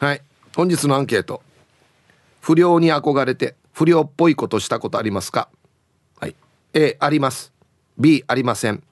[0.00, 0.22] はい。
[0.56, 1.42] 本日のアンケート。
[2.40, 5.50] 不良に憧れて不良っぽいことしたことありますか？
[6.18, 6.34] はい。
[6.72, 7.52] A あります。
[7.98, 8.82] B ありません。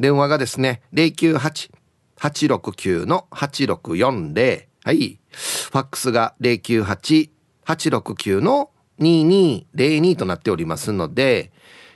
[0.00, 5.18] 電話がですね098-869の8640はい。
[5.30, 11.52] ファックスが098-869の2202となっておりますので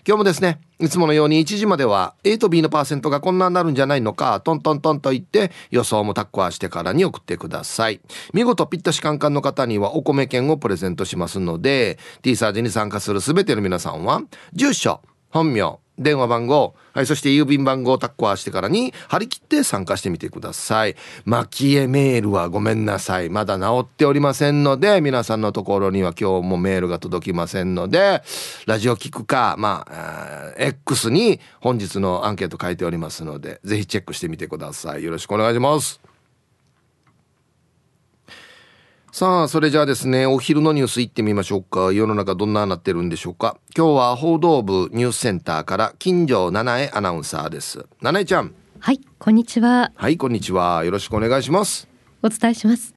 [0.06, 8.01] 今日もですねいつものように1時までは A と B のパーセントがこんなになるんじゃないのかトントントンと言って予想もタッコアしてからに送ってください。
[8.34, 14.20] 見事ぴったしカンカンの方にはお米券をプレゼントしますので T サージに参加するすべての皆さんは
[14.52, 20.96] 住所本名電話番号、はい、そして郵便番号をタッコアしてからに張り切って参加してみてください。
[21.24, 23.30] 蒔絵メールはごめんなさい。
[23.30, 28.22] まだ治っておりませんので、皆さんのところには今日もメールが届きませんので、
[28.66, 35.04] ラジオ聞くか、まあ、X に本日のアンケート書いておりますので、ぜひチェックしてみてください。
[35.04, 36.05] よろしくお願いします。
[39.18, 41.90] さあ、それじゃあですね、お昼のニュース行ってみましょうか。
[41.90, 43.56] 世の中どんななってるんでしょうか。
[43.74, 47.86] 今日は報道部ニュースセンターから金城七重アナウンサーです。
[48.02, 48.54] 七重ちゃん。
[48.78, 49.90] はい、こんにちは。
[49.95, 50.84] はい、こんにちは。
[50.84, 51.88] よろしくお願いします。
[52.23, 52.92] お伝えします。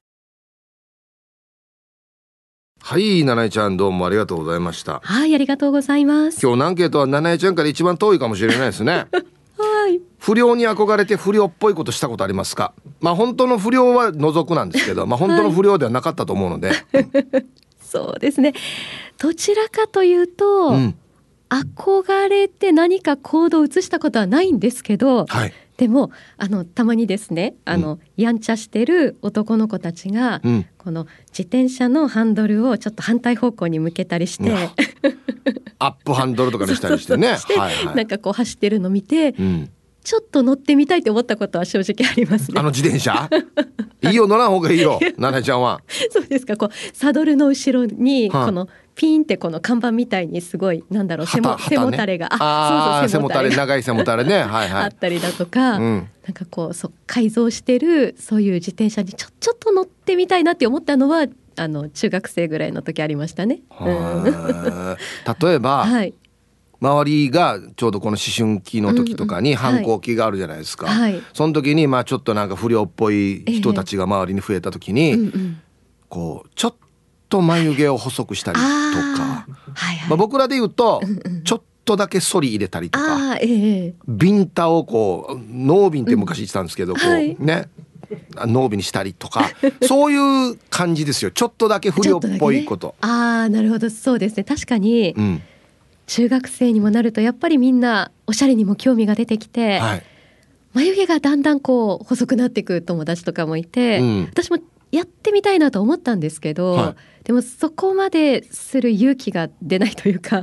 [2.82, 5.00] はい、七重ちゃんどうもありがとうございました。
[5.02, 6.42] はい、ありがとうございます。
[6.42, 9.06] 今日のアンケートは七重ちゃんから一番遠いかもしれないですね。
[9.60, 10.00] はい。
[10.18, 12.72] 不良に憧れて不良っぽいことしたことありますか？
[13.00, 16.68] まあ本当の不良は除くなんですけど、 まあ本当の不良ではなかったと思うので。
[16.68, 16.78] はい、
[17.80, 18.52] そうですね。
[19.18, 20.94] どちらかというと、うん、
[21.48, 34.52] 憧れて何か行動を移したことはないんですけど、はい、でもあのたまにですねあの、うん、やんちゃしてる男の子たちが、うん、この自転車のハンドルをちょっと反対方向に向けたりして、
[35.78, 37.38] アップハンドルとかにしたりしてね。
[37.94, 39.70] なんかこう走ってるの見て、うん。
[40.02, 42.58] ちょっと乗ってみたいと思ったことは正直ありますね。
[42.58, 43.28] あの自転車？
[44.02, 45.80] いいよ乗らん方がいいよ、 奈々ちゃんは。
[46.10, 46.56] そうですか。
[46.56, 52.28] こうサドルの後ろにこのピンってこの看板みたいにすごいなんだろう背も,、背もたれが。
[52.32, 54.42] あそうそう背もたれ長い背もたれね。
[54.42, 54.84] はいはい。
[54.84, 63.60] あったりだとか、うん、なんかこうそ改造してるそういう自転車にちょちょっと乗ってみたいなって思ったのはあの中学生ぐらいの時ありましたね。
[63.80, 66.14] 例えば、 はい、
[66.80, 75.60] 周りがちょうどこの思春期の時とかに反抗期があるじゃないですか、はい、その時にまあちょっとなんか不良っぽい人たちが周りに増えた時に、えーうんうん、
[76.08, 76.74] こうちょっ
[77.30, 81.00] と眉毛を細くしたりとか、はいはい、まあ、僕らで言うと、
[81.44, 87.04] ちょっとだけ反り入れたりとか、えー、ビンタをこうノービンって昔言ってたんですけど、うん、こ
[87.40, 87.68] うね。
[88.46, 89.48] 濃尾にしたりとか。
[89.86, 91.30] そういう感じですよ。
[91.30, 92.88] ちょっとだけ不良っぽいこと。
[92.88, 93.08] ね、あ
[93.46, 93.88] あなるほど。
[93.88, 94.42] そうですね。
[94.42, 95.42] 確かに、うん、
[96.06, 100.02] 中学生にもなるとやっぱりみんなおしゃれにも興味が出てきて、はい、
[100.72, 104.58] 眉毛がだんだんこう細くなっていく友達とかもいて、うん、私も
[104.92, 110.42] やってみたいなと思ったんですけど、はい、でもそこまでする勇気が出ないというか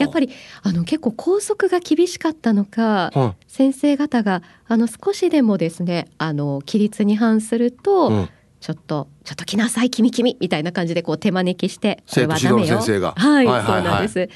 [0.00, 0.30] やっぱり
[0.62, 8.28] あの結構校則が厳しかったのか、はい、先生方があの少しでもですねあの規律に反すると、うん。
[8.58, 12.78] ちょっとちょっと来なさい君君みたいな感じでこう手招きしてこれはダメよ。
[13.14, 14.28] はい、はい、そうなんです。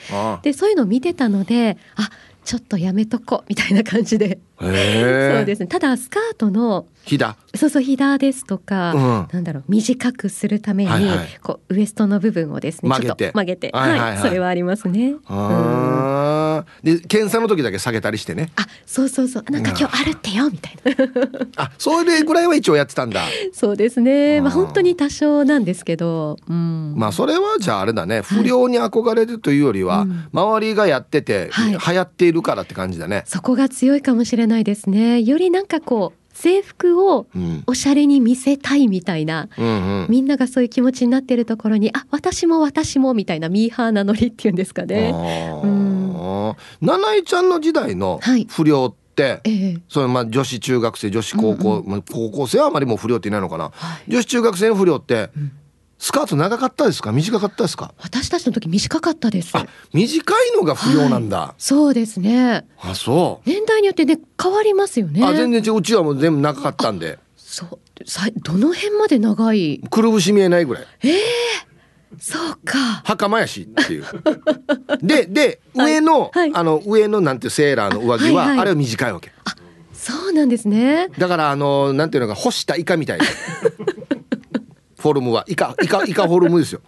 [0.43, 2.11] でそういうのを見てたのであ
[2.44, 5.66] ちょっとやめとこみたいな感じでそうですね。
[5.66, 7.37] ただスカートのひだ。
[7.54, 13.32] そうそうひだですとか、うん、なんだろう短くするために、はいはい、こうウエストの部分をですね曲げて。
[13.32, 15.15] 曲げて、はい、はい、それはありますね。
[15.26, 18.53] あで検査の時だけ下げたりしてね。
[18.56, 19.44] あそうそうそう。
[19.50, 21.06] なんか今日あるってよみたいな。
[21.56, 23.23] あそれぐらいは一応やってたんだ。
[23.52, 24.40] そうですね。
[24.43, 28.20] まあ本当に多少なんですけど、うん、まあそれはじゃああれだね。
[28.20, 33.25] 不良に憧れるというよりは、はい、周りがやってて、はい、流行っているからって感じだね。
[33.26, 35.23] そこが強いかもしれないですね。
[35.23, 37.26] よりなんかこう制服を
[37.67, 39.69] おしゃれに見せたいみたいな、うんう
[40.05, 45.12] ん、みんながそういう気持ちになってるところにあ私も私もみたいなミーハーなノリっていうんですかね。
[45.62, 55.52] うん、七重ちゃんの時代の不良って、はいええ、そのまあ女子中学生女子高校、うんうん、高校生はあまりもう不良っていないのかな、はい、女子中学生の不良って、うん
[56.02, 57.12] スカート長かったですか？
[57.12, 57.93] 短かったですか？
[57.99, 59.55] 私たちの時短かったです。
[59.55, 62.67] あ短いのが不要なんだ、はい、そうですね。
[62.81, 63.49] あそう。
[63.49, 65.23] 年代によってね変わりますよね。
[65.23, 65.79] あ全然違う。
[65.79, 67.19] うちはもう全部長かったんで。
[67.37, 67.79] そう。
[68.06, 69.82] さどの辺まで長い？
[69.91, 70.87] くるぶし見えないぐらい。
[71.02, 72.79] ええー、そうか。
[73.05, 74.05] 袴やしっていう。
[75.02, 79.31] でで上の、はい、あの上のなんていうセーラーの上着はあはいはい、あれは短いわけ。
[79.44, 79.55] あ
[79.93, 81.08] そうなんですね。
[81.19, 83.25] だからあのなんていうのか干したイカみたいな
[85.00, 86.81] フォルムはイカ イカイカフォルムですよ。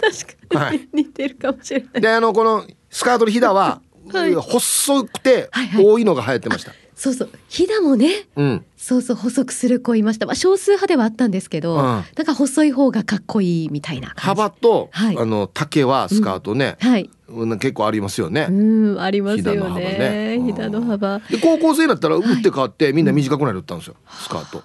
[0.00, 2.00] 確かに、はい、似てるかもしれない。
[2.00, 3.80] であのこのスカートのひだは、
[4.12, 7.30] はい、細くて多いのが流行ってました、はいはいそうそう。
[7.48, 17.10] ひだもね、うん、そうそう細くする子いました、まあ、少数派ではあったんですけど、うん、だから細い方がかっこいいみたいな幅と、はい、あの丈はスカートね、うん、はい。
[17.58, 18.46] 結構ありますよね。
[18.48, 18.52] う
[18.94, 20.40] ん、ありますよね。
[20.44, 24.62] ひだの幅、で高校生だったら打って変わって、みんな短くなるったんですよ、スカート。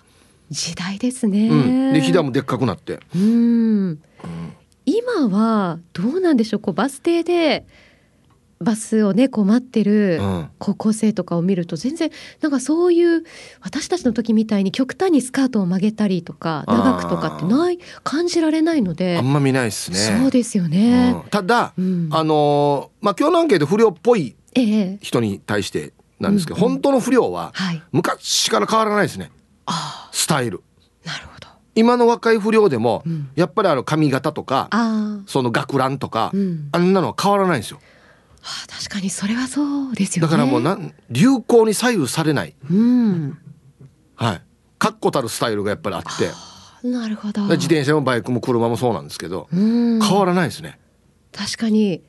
[0.50, 1.50] 時代ですね。
[1.50, 1.54] う
[1.92, 3.00] ん、でひだもでっかくなって。
[3.16, 4.00] うん。
[4.86, 6.60] 今はどうなんでしょう。
[6.60, 7.66] こうバス停で
[8.60, 10.19] バスをねこう待ってる
[10.57, 12.10] 高校生とかを見ると全然
[12.42, 13.24] なんかそういう
[13.62, 19.18] 私たちの時みたいに極端にスカートを曲げたりとか長くとかってない感じられないので。
[19.18, 19.98] あんま見ないですね。
[19.98, 24.36] そうですよね、うん、ただ、うん、あのまあ今日のアンケート不良っぽい
[25.01, 27.54] 人に対してなんですけど、ええ、本当の不良は
[27.94, 29.31] 昔から変わらないですね、はい、
[30.12, 30.62] スタイル。
[31.06, 31.48] なるほど。
[31.75, 34.69] 今の若い不良でも、うん、やっぱりあの髪型とか
[35.27, 36.31] その学ランとか、
[36.71, 37.80] あんなのは変わらないんですよ。
[38.42, 43.38] はあ、確かにそれはそうですよ、ね、だからもうなん流行に左右されない、うん、
[44.16, 44.42] はい。
[44.77, 46.31] 確固たるスタイルがやっぱりあって。
[46.88, 47.42] なるほど。
[47.44, 50.80] 自転車もバイクも車もそうなんですけど、変わらないですね。
[51.33, 52.01] 確かに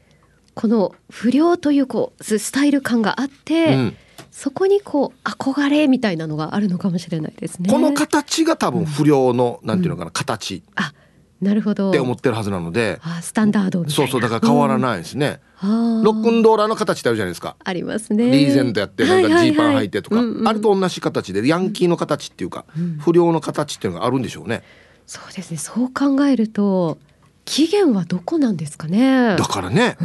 [0.55, 3.97] この不良というこうスタイル感があって、うん、
[4.31, 7.71] そこにこう憧れみたいなのがあるのかもしれないですね。
[7.71, 10.63] この形が多分不良の、うん、なんていうのかな形。
[10.77, 10.93] あ
[11.41, 11.89] なるほど。
[11.89, 13.01] って思ってるはずなので。
[13.03, 17.57] あスタンダードそうそうだから変わらないですね、うん、ロックンローラーの形ってあるじゃないですか。
[17.65, 18.31] ありますね。
[18.31, 24.63] リーゼントやってなんかジーパン履いてとか、あれと同じ形でヤンキーの形っていうか、うん、不良の形っていうのがあるんでしょうね。
[25.07, 25.57] そうですね。
[25.57, 26.99] そう考えると
[27.45, 29.37] 起源はどこなんですかね。
[29.37, 29.97] だからね。
[30.01, 30.05] う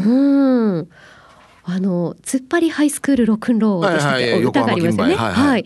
[0.82, 0.90] ん
[1.66, 5.66] あの突っ張りハイスクールロックンローでしたっけ、はいはい、歌がありますよねはい、はい、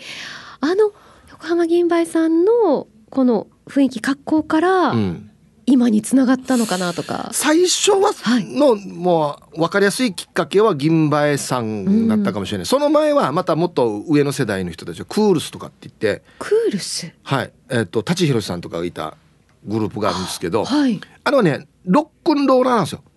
[0.62, 0.92] あの
[1.32, 5.26] 横浜銀梅さんのこの雰囲気格好から、うん。
[5.72, 7.30] 今につながったのかなとか。
[7.32, 16.24] 最初はの、はい、もう分かりやすいきっかけは銀馬江さんだったかもしれない、うん、その前はまたもっと上の世代の人たちはクールスとかって言って。
[16.40, 17.14] クールス。
[17.22, 17.52] はい。
[17.70, 19.16] えっ、ー、と舘ひろしさんとかがいた
[19.64, 23.04] グループがあるんですけど、はい、あれはねロックンローラーなんですよ。
[23.04, 23.09] あ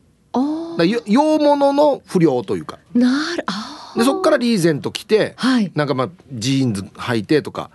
[1.07, 2.79] 洋物の不良というか。
[2.95, 3.45] なる
[3.97, 7.71] でそっからリーゼント着て、はい、なんかまあジーンズ履いてとか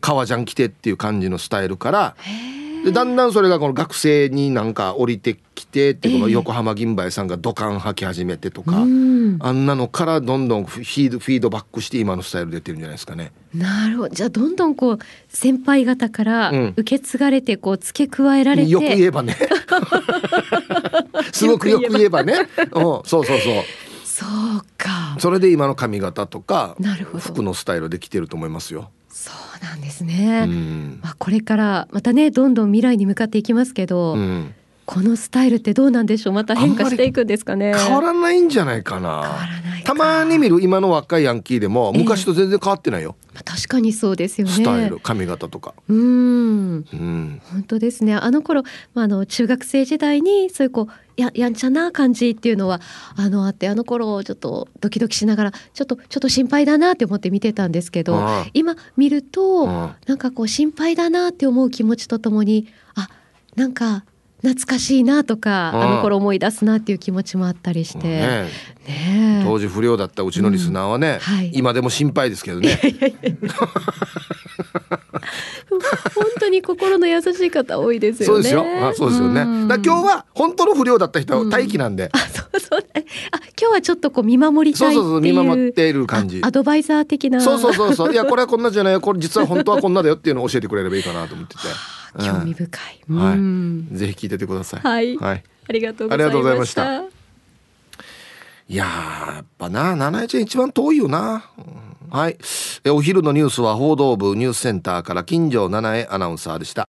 [0.00, 13.32] 革ジャン着てっていう感じのスタイルからへえでだんだんそれがこの学生になんか降りてきてってこの横浜銀杯さんが土管履き始めてとか、あんなのからどんどんフィードフィードバックして今のスタイル出てるんじゃないですかね。
[13.54, 14.14] なるほど。
[14.14, 14.98] じゃあどんどんこう
[15.28, 19.36] 先輩方から受け継がれてこう付け加えられて、よく言えばね。
[21.32, 22.48] すごくよく言えばね。
[22.72, 22.82] うん。
[22.82, 23.38] そうそうそう。
[24.04, 25.16] そうか。
[25.18, 26.76] それで今の髪型とか
[27.18, 30.46] 服のスタイルできてると思いますよそうなんですね、
[31.02, 34.54] まあ、これからまたねどんどん未来に向かっていきますけど、うん、
[34.90, 36.32] このスタイルってどうなんでしょう？
[36.32, 37.74] また変化していくんですかね。
[37.76, 39.46] 変わらないんじゃないかな。
[39.84, 44.52] たまに見る今の若いヤンキーでも昔と全然変わってないよ、えー、確かにそうですよね。
[44.54, 45.74] スタイル髪型とか。
[45.88, 46.84] うん。
[46.90, 48.14] 本当ですね。
[48.14, 48.62] あの頃、
[48.94, 52.80] まあ、あの中学生時代にそういうこうややんちゃな感じっていうのは
[53.14, 59.66] あのあってあの頃ちょっとドキドキしながらちょっとちょっと心配だなって思って見てたんですけど今見ると
[60.06, 63.08] なんかこう心配だなって思う気持ちとともにあ
[63.54, 64.04] なんか
[64.42, 68.48] 懐かしいなとかあの頃思い出すなっていう気持ちもあったりして、ね
[68.86, 72.80] ね、当時不良だったうちのリスナーはね、うんはい、今でも心配ですけどね。
[76.14, 78.34] 本当に心の優しい方多いですよね。
[78.34, 78.64] そうですよ。
[78.88, 79.68] あ、そうですよね。
[79.68, 82.04] だ今日は本当の不良だった人は待機なんで。
[82.04, 82.80] うん、あ、そうそう。
[82.80, 82.98] あ、
[83.60, 86.40] 今日はちょっとこう見守りたいそうそうそう見守っている感じ。
[86.42, 87.40] アドバイザー的な。
[87.40, 88.12] そうそうそうそう。
[88.12, 89.00] いやこれはこんなじゃないよ。
[89.00, 91.62] これ実は本当はこんなだよっていうのを教えてくれればいいかなと思ってて。
[92.18, 93.00] 興味深い。
[93.08, 93.96] うん、はい。
[93.96, 94.80] ぜひ聞いててください。
[94.80, 95.16] はい。
[95.16, 95.44] はい。
[95.68, 97.02] ありがとうございました。
[98.70, 101.50] いややっぱな、七重ちゃん一番遠いよな。
[102.10, 102.38] はい。
[102.84, 106.88] えお昼のニュースは報道部ニュースセンターから金城七重アナウンサーでした。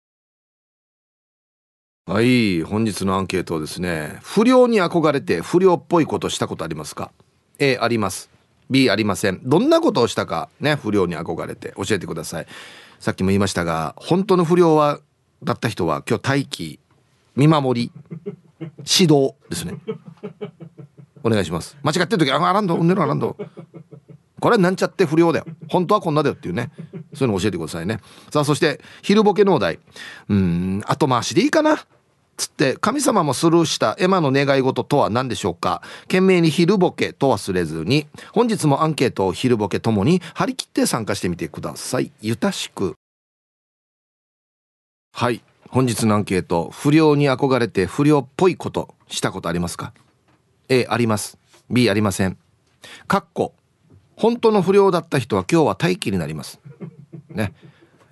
[2.07, 2.61] はい。
[2.63, 4.19] 本日のアンケートですね。
[4.21, 7.11] 不良に憧れて不良っぽいことしたことありますか
[7.59, 8.29] ?A あります。
[8.69, 9.41] B ありません。
[9.43, 12.47] どんなことをしたかね、不良に憧れて教えてください。
[12.99, 14.99] さっきも言いましたが、本当の不良は、
[15.43, 16.79] だった人は今日待機
[17.35, 17.91] 見守り
[18.59, 19.75] 指導ですね。
[21.23, 21.77] お願いします。
[21.83, 23.37] 間違ってる時ああらんどうんねるあらんど。
[24.39, 25.45] これなんちゃって不良だよ。
[25.69, 26.71] 本当はこんなだよっていうね。
[27.13, 27.99] そういうの教えてくださいね。
[28.31, 29.79] さあそして昼ボケのお題。
[30.29, 31.85] うん後回しでいいかな。
[32.37, 35.83] つって神様もスルーしたエマの願い事とは何でしょうか。
[36.03, 42.11] 懸命に昼ボケと忘れずに本日もアンケートを昼ボケともに張り切って参加してみてください。
[42.21, 42.95] ゆたしく。
[45.11, 45.41] はい。
[45.69, 49.93] 本日のアンケート不良に憧れて不良っぽいことしたことありますか
[50.67, 51.37] ？A あります。
[51.69, 52.37] B ありません。
[53.07, 53.53] かっこ
[54.15, 56.59] 本当の不良だった人は今日は待機になります。
[57.29, 57.53] ね。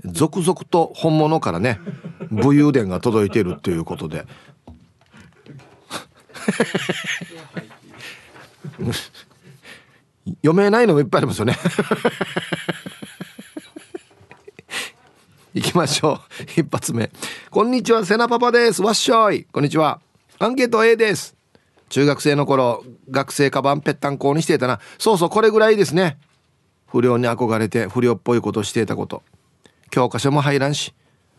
[0.06, 1.79] 続々と本物からね
[2.32, 4.25] 武勇伝が届いているということで。
[10.41, 11.58] 読めないのもいっぱいありますよね。
[15.53, 16.20] 行きましょう。
[16.62, 17.10] 一発目。
[17.50, 18.82] こんにちはセナパパです。
[18.82, 19.46] わっしょい。
[19.46, 20.00] こんにちは。
[20.38, 21.36] アンケート A です。
[21.89, 24.79] 中学生の頃学生カバンぺったんこにしてたな。
[25.00, 26.18] そうそうこれぐらいですね。
[26.86, 29.24] 不良に憧れて不良っぽいことをしていたこと。
[29.89, 30.94] 教科書も入らんし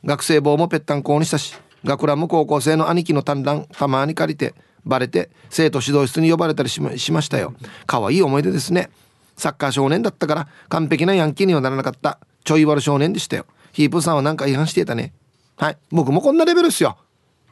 [0.04, 7.54] 学生帽もぺったんこにしたし学ランも高校生の兄貴の短蘭たまに借りてバレて生徒指導室に呼ばれたりしましたよ。
[7.86, 8.90] 可愛い思い出ですね。
[9.36, 12.18] サッカー少年だったから完璧なヤンキーにはならなかった。
[12.44, 13.46] ちょい悪少年でしたよ。
[13.72, 15.12] ヒープさんは何か違反してたね。
[15.56, 15.78] はい。
[15.90, 16.96] 僕もこんなレベルですよ。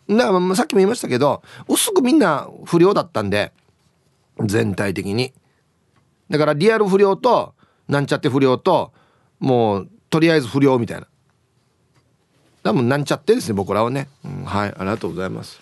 [0.09, 3.53] だからさっきも言いましたけど薄くみんな不良だったんで。
[4.45, 5.33] 全体的に。
[6.31, 7.55] だからリアル不良と
[7.89, 8.93] なんちゃって不良と
[9.41, 11.07] もうとりあえず不良みたいな。
[12.63, 14.69] 多分なんちゃってですね僕らはね、うん、はい。
[14.69, 15.61] ありがとうございます。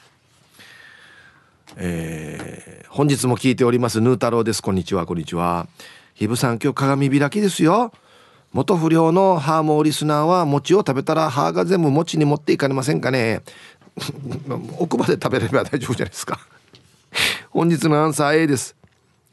[1.77, 4.01] えー、本日も聞いております。
[4.01, 4.63] ヌー太郎です。
[4.63, 5.69] こんにちはこんにちは。
[6.15, 7.93] ひぶさん今日鏡開きですよ。
[8.57, 13.43] 元不良のハーモーリスナーは餅を食べたら歯が全部餅に持っていかれませんかね。
[14.79, 16.41] 奥歯で食べれば大丈夫じゃないですか。
[17.53, 18.75] 本日のアンサー A です。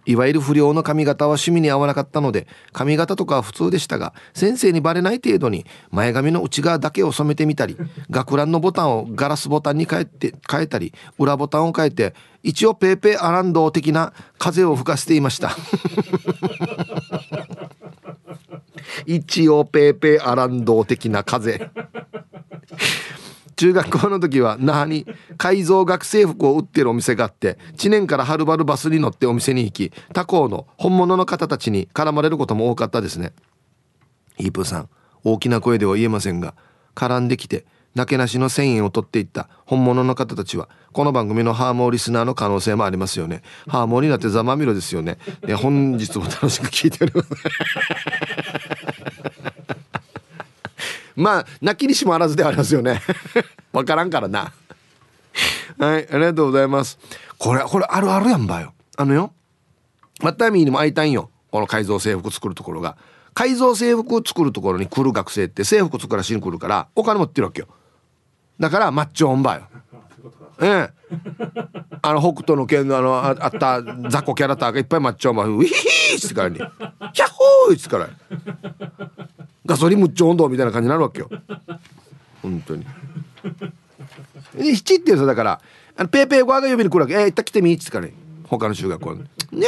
[0.06, 7.78] いわゆる不良の髪型は趣味に合わなかったので髪型とかは普通でしたが先生にバレない程度に前髪の内側だけを染めてみたり
[8.12, 12.14] 学ランのボタンをガラスボタンに変えて変えたり裏ボタンを変えて
[12.44, 15.56] 一応ペーペーアランド的な風を吹かせていました。
[19.06, 21.70] 一応ペーペーアランド的な風。
[23.56, 25.06] 中学校の時は那覇に
[25.38, 33.32] 改造学生服を売ってるお店があって知念からはるばるバスに乗ってお店に行き他校の本物の方たちに絡まれることも多かったですね。
[34.40, 34.90] イープーさん
[35.24, 36.56] 大きな声では言えませんが
[36.96, 39.48] 絡んできてなけなしの1000円を取っていった。
[39.66, 43.44] 本物の方たちはこの番組のハーモーリスナーの可能性もありますよね。
[43.68, 45.18] ハーモーになってざまみろですよね。
[45.42, 47.30] で本日も楽しく聞いております。
[51.16, 53.02] まあ泣きにしもあらずではありますよね。
[53.72, 54.52] わからんからな。
[55.78, 56.98] はいありがとうございます。
[57.38, 58.74] これこれあるあるやんばよ。
[58.98, 59.34] あのよ。
[60.22, 61.30] マッタミーにも会いたいんよ。
[61.52, 62.98] この改造制服作るところが。
[63.34, 67.68] 改造制服を作るところに来る学生って制服作らしに来るからお金持ってるわけよ。
[68.60, 69.62] だからマッチョオンバよ。
[70.62, 70.90] ええ。
[72.02, 78.10] あの北斗の剣のあのあった雑魚キャラターがいっぱいマッチョオンバウィヒーってからに「ヒャッホー!」ってから
[79.66, 81.30] ガソリンむっちょ温度みたいな感じになるわけよ。
[82.42, 82.86] 本当に。
[84.56, 85.62] で七っていうさだから
[85.96, 88.14] あのペーペーゴアが呼びに来るわけ「えー、行った来てみ」っつってからね
[88.48, 89.24] 他の中学校ね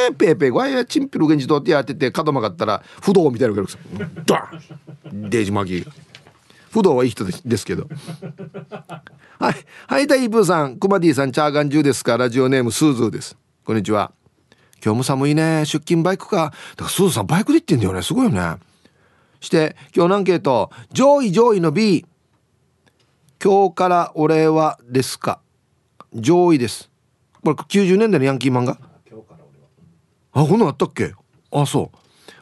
[0.10, 3.70] えペーペーゴアやチンピル現地通ってやってて角曲がったら不動みたいなのが
[4.26, 4.36] ダ
[5.12, 5.30] ン。
[5.30, 5.88] デージマギー
[6.76, 7.88] 不動はいい人ですけど。
[9.40, 9.56] はい。
[9.88, 10.76] はいたいブーさん。
[10.76, 12.18] クマディさんチャーガンジュですか。
[12.18, 13.38] ラジオネームスーズーです。
[13.64, 14.12] こんにちは。
[14.84, 15.64] 今日も寒いね。
[15.64, 16.52] 出勤バイクか。
[16.72, 18.02] だからスーズーさんバイクで行ってんだよね。
[18.02, 18.58] すごいよね。
[19.40, 20.70] して今日のアンケート。
[20.92, 22.06] 上位上位の B
[23.42, 25.40] 今日から俺はですか。
[26.14, 26.92] 上位です。
[27.42, 28.78] これ90年代のヤンキー漫画？
[30.34, 31.14] あこんなんあったっけ？
[31.54, 31.98] あそう。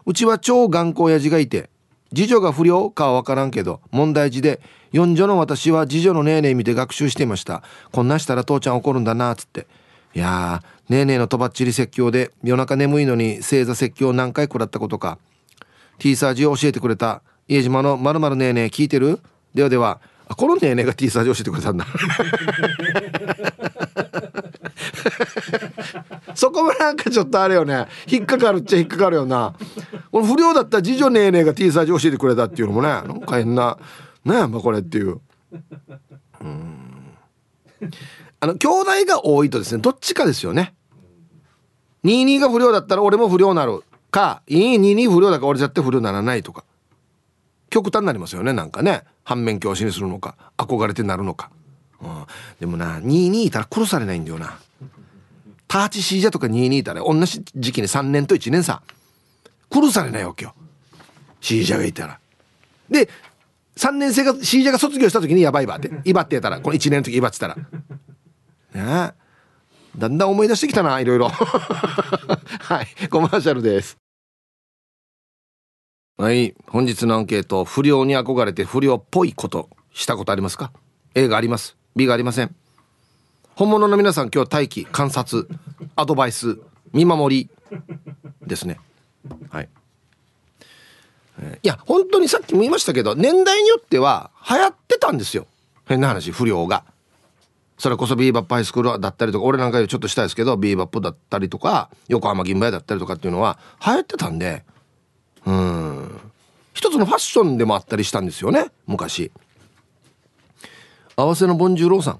[0.08, 1.70] うちは超頑固親父がいて
[2.16, 7.64] 次女が不良かは分からんけど問題児で四女の私は次女のネーネー見て学習していました。
[7.92, 9.66] こんなしたら父ちゃん怒るんだなっつって。
[10.14, 15.18] いやーネーネーのとばっちり説教で夜中眠いのに正座説教何回食らったことか。
[15.98, 17.24] T サージを教えてくれた。
[17.48, 19.20] 家島のまるまるねえねえ聞いてる？
[19.56, 20.00] ではでは。
[20.28, 21.88] あこのねえねえが T サージ教えてくれたんだ。
[26.36, 27.88] そこもなんかちょっとあれよね。
[28.08, 29.56] 引っかかるっちゃ引っかかるよな。
[30.12, 32.88] この不良だった次女ねえねえが T サージ教えてくれたっていうのもね。
[32.88, 33.78] なんか変な。
[34.26, 35.20] ねえまこれっていう。
[36.42, 36.74] うん。
[38.40, 40.74] あの兄弟が多いとですねどっちかですよね。
[42.04, 43.84] 22が不良だったら俺も不良なる。
[44.12, 46.64] かいい22不良だから俺絶対不良ならないとか。
[47.70, 49.04] 極端になりますよねなんかね。
[49.24, 51.50] 反面教師にするのか憧れてなるのか。
[52.02, 52.26] うん、
[52.60, 54.60] でもな22いたら殺されないんだよな。
[55.74, 58.84] ターチシージャとか22いたら同じ時期に3年と1年さ。
[59.72, 60.54] 殺されないわけよ。
[61.42, 62.20] シージャがいたら。
[62.92, 63.10] で
[63.78, 65.90] 3年生がシージャが卒業した時にやばいばって。
[66.06, 66.62] 威張ってやったら。
[66.62, 67.56] この1年の時威張ってたら。
[67.56, 69.14] ね。
[69.98, 71.30] だんだん思い出してきたないろいろ。
[71.34, 73.08] はい。
[73.10, 73.98] コマーシャルです。
[76.20, 76.54] はい。
[76.68, 77.66] 本日のアンケート。
[77.66, 79.72] 不良に憧れて不良っぽいこと。
[79.92, 80.72] したことありますか
[81.16, 81.76] ？A があります。
[81.96, 82.56] B がありません。
[83.56, 85.48] 本物の皆さん今日待機観察
[85.96, 86.60] アドバイス
[86.92, 87.50] 見守り
[88.42, 88.80] ですね。
[89.50, 89.70] はい。
[91.62, 95.46] いや本当にさっきも言いましたけど年代によっては流行ってたんですよ。
[95.88, 96.84] 変な話不良が。
[97.78, 104.64] それこそビーバップハイスクールだったりとか俺なんかよりちょっとしたいですけどビーバップだったりとか横浜銀杯だったりとかっていうのは流行ってたんで
[105.46, 106.20] うん。
[106.74, 109.32] 一つのファッションでもあったりしたんですよね昔。
[111.16, 112.20] 合わせのボンジューローさん。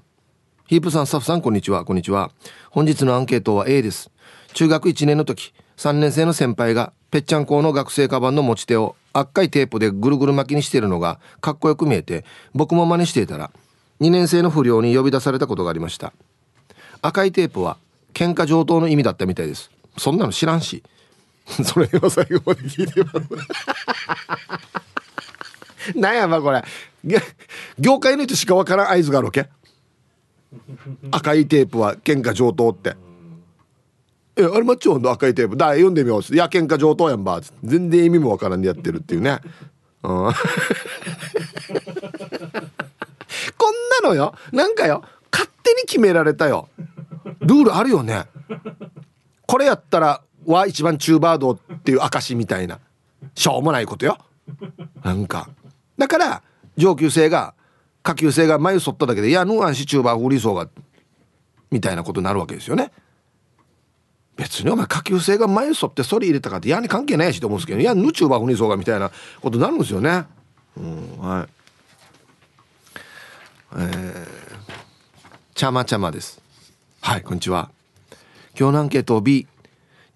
[0.66, 1.84] ヒープさんスタッフさんこんにちは。
[1.84, 2.30] こんにちは。
[2.70, 4.10] 本日のアンケートは A です。
[4.54, 13.50] 中学1年の時3年生の先輩がぺっちゃんこの学生カバンの持ち手を赤いテープでぐるぐる巻きにしているのがかっこよく見えて僕も真似していたら
[14.00, 16.14] 2年生の不良に呼び出されたことがありました。
[17.02, 17.76] 赤いテープは
[18.14, 19.70] 喧嘩上等の意味だったみたいです。
[19.98, 20.82] そんなの知らんし。
[21.44, 23.10] それは最後まで聞いてま
[25.92, 25.92] す。
[25.94, 26.64] なんやまこれ。
[27.78, 29.50] 業界の人しかわからん合図があるわけ。
[31.10, 32.96] 赤いテープは喧嘩上等って。
[34.36, 35.56] えあれマッチョの赤いテープ。
[35.56, 37.40] だ読んでみよういや喧嘩上等やんば。
[37.62, 39.38] 全然意味もわからんでやってるっていうね。
[40.02, 40.10] うん。
[43.56, 44.34] こんなのよ。
[44.52, 45.02] なんかよ。
[45.32, 46.68] 勝手に決められたよ。
[47.40, 48.24] ルールあるよね。
[49.46, 52.80] これやったらは一番中バードっていう証みたいな。
[53.34, 54.18] しょうもないことよ。
[55.02, 55.48] なんか。
[55.96, 56.42] だから
[56.76, 57.53] 上級生が
[58.04, 60.68] 下級生が眉剃っただけで「いやヌーアンシチューバーフリーソーが」
[61.72, 62.92] みたいなことになるわけですよね。
[64.36, 70.24] 別にお前下級生が眉剃ってそれ入れたかって「いやに関係ないし」と思うんですけど「いやヌチューバーフリーソーが」みたいなことになるんですよね。
[70.76, 71.48] うんはい。
[73.76, 74.26] えー、
[75.54, 76.40] ちゃまちゃまです。
[77.00, 77.70] はいこんにちは。
[78.58, 79.46] 今日のアンケート B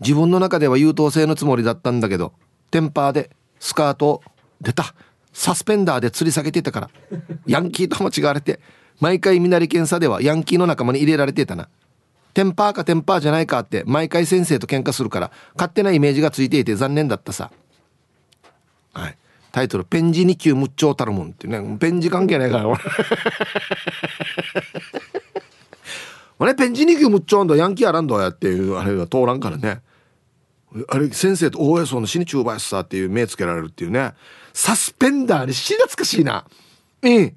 [0.00, 2.32] 自分の中では優等生のつもりだったんだけど
[2.70, 4.22] テンパーでスカートを
[4.60, 4.94] 出た。
[5.38, 6.90] サスペンダーで吊り下げてたから。
[7.46, 8.58] ヤンキーと間違われて
[8.98, 11.68] 毎回身なり検査ではヤンキーの仲間に入れられてたな。
[12.34, 17.52] テンパーかテンパーじゃないかって毎回先生と喧嘩するから勝手なイメージがついていて残念だったさ。
[18.92, 19.16] はい。
[19.52, 21.76] タイトル「ペンジ2級むっちょうたるもん」ってね。
[21.78, 22.66] ペンジ関係ないから
[26.40, 26.56] 俺。
[26.56, 29.82] ペンジ2級むっちょうんだヤンキーやらんどやっていうあれが通らんからね。
[30.88, 34.14] あれ先生と大江荘の死に中林さっていう目つけられるっていうね。
[34.52, 36.44] サスペンダーにし懐かしいな。
[37.02, 37.34] ええ。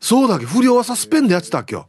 [0.00, 0.46] そうだっけ？
[0.46, 1.74] 不良はサスペンダーやってたっけ？
[1.74, 1.86] よ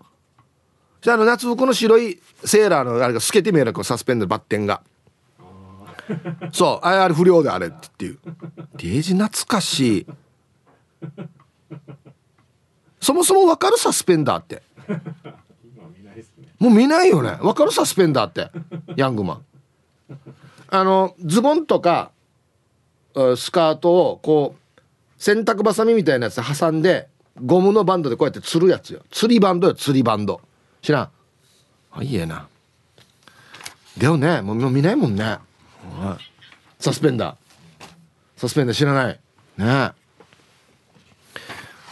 [1.02, 4.82] じゃあの夏服の白いセーラーのあれが透けて見えるこうサスペンダーバッテンが。
[6.52, 6.86] そう。
[6.86, 8.20] あれ不良であれっていう。
[8.76, 10.06] デージ懐かしい。
[13.00, 14.64] そもそも分かるサスペンダーって？
[16.58, 17.38] もう見ないよね。
[17.42, 18.50] 分かるサスペンダーって？
[18.96, 19.46] ヤングマン。
[20.70, 22.12] あのズボンとか
[23.38, 24.82] スカートをこう
[25.18, 27.08] 洗濯ばさみみたいなやつ挟んで
[27.44, 29.02] ゴムのバンドでこうやって釣るやつよ。
[29.12, 30.42] 釣りバンドよ釣りバンド。
[30.82, 31.10] 知らん？
[31.92, 32.48] あいいえな。
[33.98, 35.38] でもねもう見ないもんね。
[36.80, 37.36] サスペンダー。
[38.36, 39.20] サスペンダー知らない？
[39.58, 39.92] ね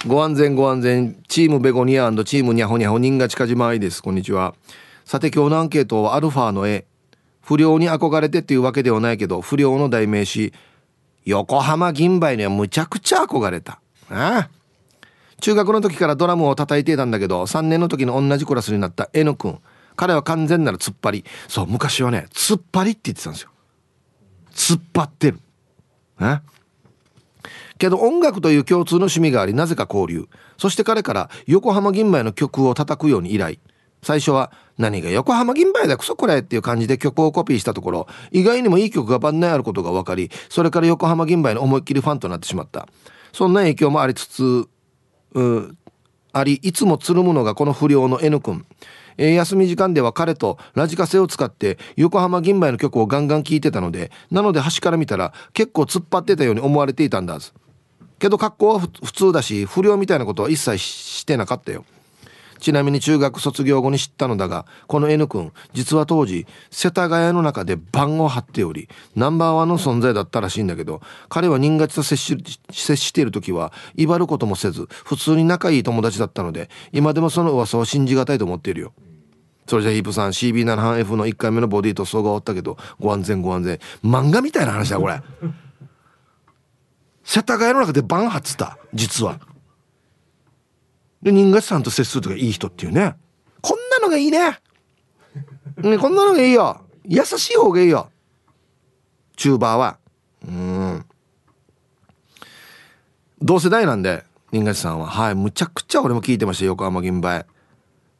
[0.05, 4.03] ご安全ご安全チームベゴニアチームニャホニャホ人が近島愛です。
[4.03, 4.53] こんにちは。
[5.05, 6.85] さて今日のアンケートはアルファの絵。
[7.41, 10.53] 不良に憧れてっていうわけではないけど不良の代名詞。
[11.25, 13.79] 横浜銀杯にはむちゃくちゃ憧れた。
[14.09, 14.49] ああ。
[15.41, 19.59] 中学の時からドラムを叩いていたんだけど3年の時の同じクラスになった N 君。
[19.95, 21.25] 彼は完全なる突っ張り。
[21.47, 23.49] そう昔はね突っ張りって言ってたんですよ。
[24.53, 25.39] 突っ張ってる。
[26.19, 26.41] ね
[27.77, 30.29] けど音楽という共通の趣味がありなぜか交流。
[30.57, 33.57] そして彼から横浜銀杯の曲を叩くように依頼。
[34.01, 42.87] 最初は何が横浜銀杯だクソこれっていう感じで曲をコピーしたところ意外にもいい曲が万内あることが分かりそれから横浜銀杯の思いっきりファンとなってしまった。
[43.33, 44.67] そんな影響もありつつ
[46.31, 48.65] ありいつもつるむのがこの不良の N 君。
[49.17, 57.37] えー、休み時間では彼とラジカセを使って横浜銀杯の曲をガンガン聴いてたのでなので端から見たら結構突っ張ってたように思われていたんだ
[58.17, 61.85] けど格好は普通だし不良みたいなことは一切してなかったよ。
[62.63, 72.37] ちなみに中学卒業後に知ったのだがこの N 君実は当時世田谷の中で番を張っておりナンバーワンの存在だったらしいんだけど彼は人月と接し
[72.71, 78.93] 接している時は威張ることもせず普通に仲いい友達だったので今でもその噂を信じがたいと思っているよ。
[79.67, 83.79] それじゃヒープさん CB7 半 F の1回目のボディ塗装が終わったけどご安全ご安全。
[84.03, 85.21] 漫画みたいな話だこれ。
[87.25, 89.39] 世田谷の中でバン張ってた実は
[91.23, 93.15] で人月さんと接するとかいい人っていうね。
[93.61, 94.59] こんなのがいいね。
[95.77, 96.81] ね こんなのがいいよ。
[97.05, 98.09] 優しい方がいいよ。
[99.37, 99.97] チューバーは。
[100.45, 101.05] うん。
[103.41, 105.07] 同世代なんで人月さんは。
[105.07, 106.65] はいむちゃくちゃ俺も聞いてました。
[106.65, 107.45] 横浜銀杯。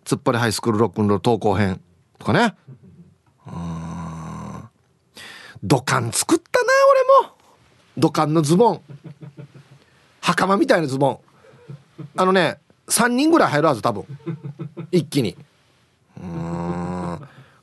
[0.06, 1.82] 突っ張りハイスクールロックンロール投稿編。
[2.20, 2.56] とかね。
[3.48, 4.70] うん。
[5.62, 6.66] 土管作ったな
[7.20, 7.36] 俺も。
[7.98, 8.82] 土管のズボン。
[10.22, 11.20] 袴みたいなズボン。
[12.16, 14.06] あのね3人ぐらい入るはず多分。
[14.92, 15.38] 一気に。
[16.22, 16.30] うん。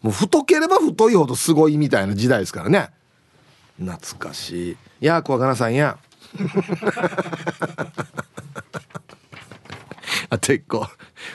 [0.03, 2.91] もう太ければ太いほどすごいみたいな時代ですからね。
[3.79, 4.77] 懐かしい。
[5.07, 5.99] やあ小若菜さんや。
[10.31, 10.87] あてっこ。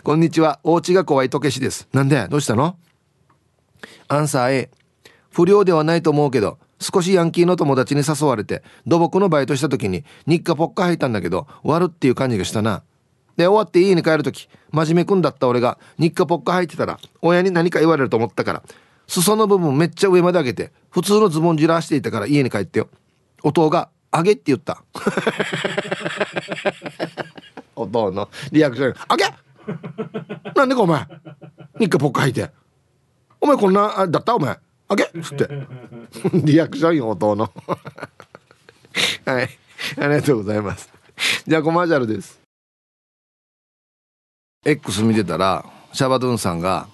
[0.04, 0.60] こんにちは。
[0.63, 1.88] お家が怖いとけしです。
[1.93, 2.28] なんで？
[2.30, 2.78] どうしたの？
[4.08, 4.69] アンサー A
[5.32, 12.84] 不良ではないと思うけど少しヤンキーの友達に誘われて土木のバイトした時に日課ポッカ入ったんだけど終わるっていう感じがしたな
[13.38, 18.63] で終わって家に帰る時真面目くんだった俺が日課ポッカ入ってたら親に何か言われると思ったから
[19.08, 22.88] 裾の部分めっちゃ上まで上げて普通のズボンじらしていたから家に帰ってよ。
[23.43, 24.82] 弟が「あげ」って言った。
[27.76, 29.26] 弟のリアクション「あげ！
[30.56, 31.06] なんでかお前？
[31.80, 32.50] 日課ポッカ入って。
[33.41, 34.36] お前こんなだった？
[34.36, 34.58] お前。
[34.88, 35.04] あげ！
[35.04, 35.50] っつって。
[36.34, 37.52] リアクションよ弟の。
[39.26, 39.50] はい。
[39.98, 40.89] ありがとうございます。
[41.45, 42.39] じゃあコマーシャルです。
[44.65, 46.88] X 見てたらシャバドゥンさんが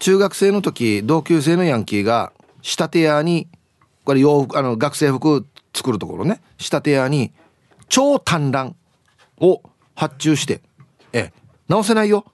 [0.00, 3.48] 中学生の時同級生のヤンキーが仕立て屋に
[4.04, 6.40] これ洋服あの学生服作るところね。
[6.58, 7.32] 仕立て屋に
[7.88, 8.76] 超短乱
[9.38, 9.62] を
[9.94, 10.60] 発注して
[11.12, 11.32] 「え
[11.68, 12.24] 直せないよ。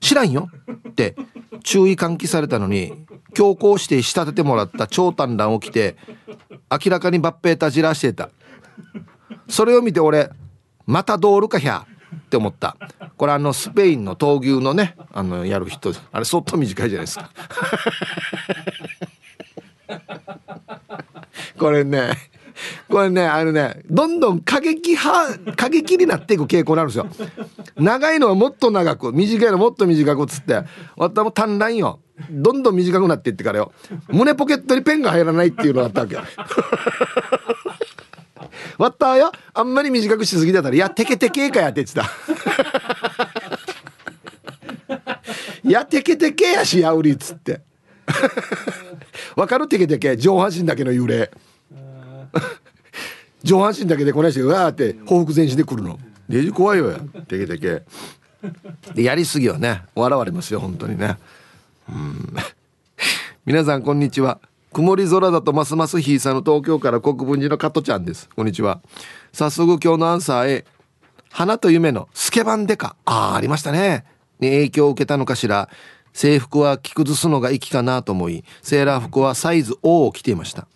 [0.00, 0.48] 知らんよ」
[0.88, 1.14] って
[1.62, 5.96] 注意喚起されたのに強行して仕立ててもらった長短乱を着て
[6.70, 8.30] 明らかに抜兵たじらしてた。
[9.48, 10.30] それを見て俺
[10.86, 11.86] またドールかひゃ。
[12.14, 12.76] って思った。
[13.16, 17.30] これあのスペインの闘牛のねあのやる人あれ相当短いじゃないですか。
[21.58, 22.12] これね
[22.88, 27.06] これねあのねどんどん過激派過激になっていく傾向なんですよ。
[27.76, 30.62] 長いのはもっと長く短いのはもっと短くっつって
[30.96, 32.00] 私も短乱よ。
[32.30, 33.72] どんどん短くなっていってからよ。
[34.08, 36.16] 胸ポケットにペンが入らないっていうのがあったわけ
[38.80, 39.30] わったよ。
[39.54, 42.10] あんまり短くしすぎだったら「いやテケテケかや」って言ってた
[45.62, 47.60] 「いやテケテケやしやうり」っつって。
[49.36, 49.68] わかる？
[49.68, 50.16] テケテケ。
[50.16, 51.30] 上半身だけの幽霊。
[53.42, 55.98] 上半身だけでこないしてうわーって報復前進で来るの。
[56.28, 56.90] デジ怖いよ。
[56.90, 57.82] やテケテケ。
[58.94, 59.82] でやりすぎはね。
[59.94, 61.18] 笑われますよ本当にね。
[61.88, 62.34] うん。
[63.44, 64.40] 皆さんこんにちは。
[64.72, 68.28] 曇り空だとますますひいさの東京から国分寺の加トちゃんです。
[68.36, 68.80] こんにちは。
[69.32, 70.64] 早速今日のアンサー A
[71.28, 72.94] 花と夢のスケバンデカ。
[73.04, 74.04] ああありましたね。
[74.38, 75.68] に影響を受けたのかしら。
[76.12, 80.68] 制服は着崩すのが粋かなと思いセーラー服はサイズ O を着ていました。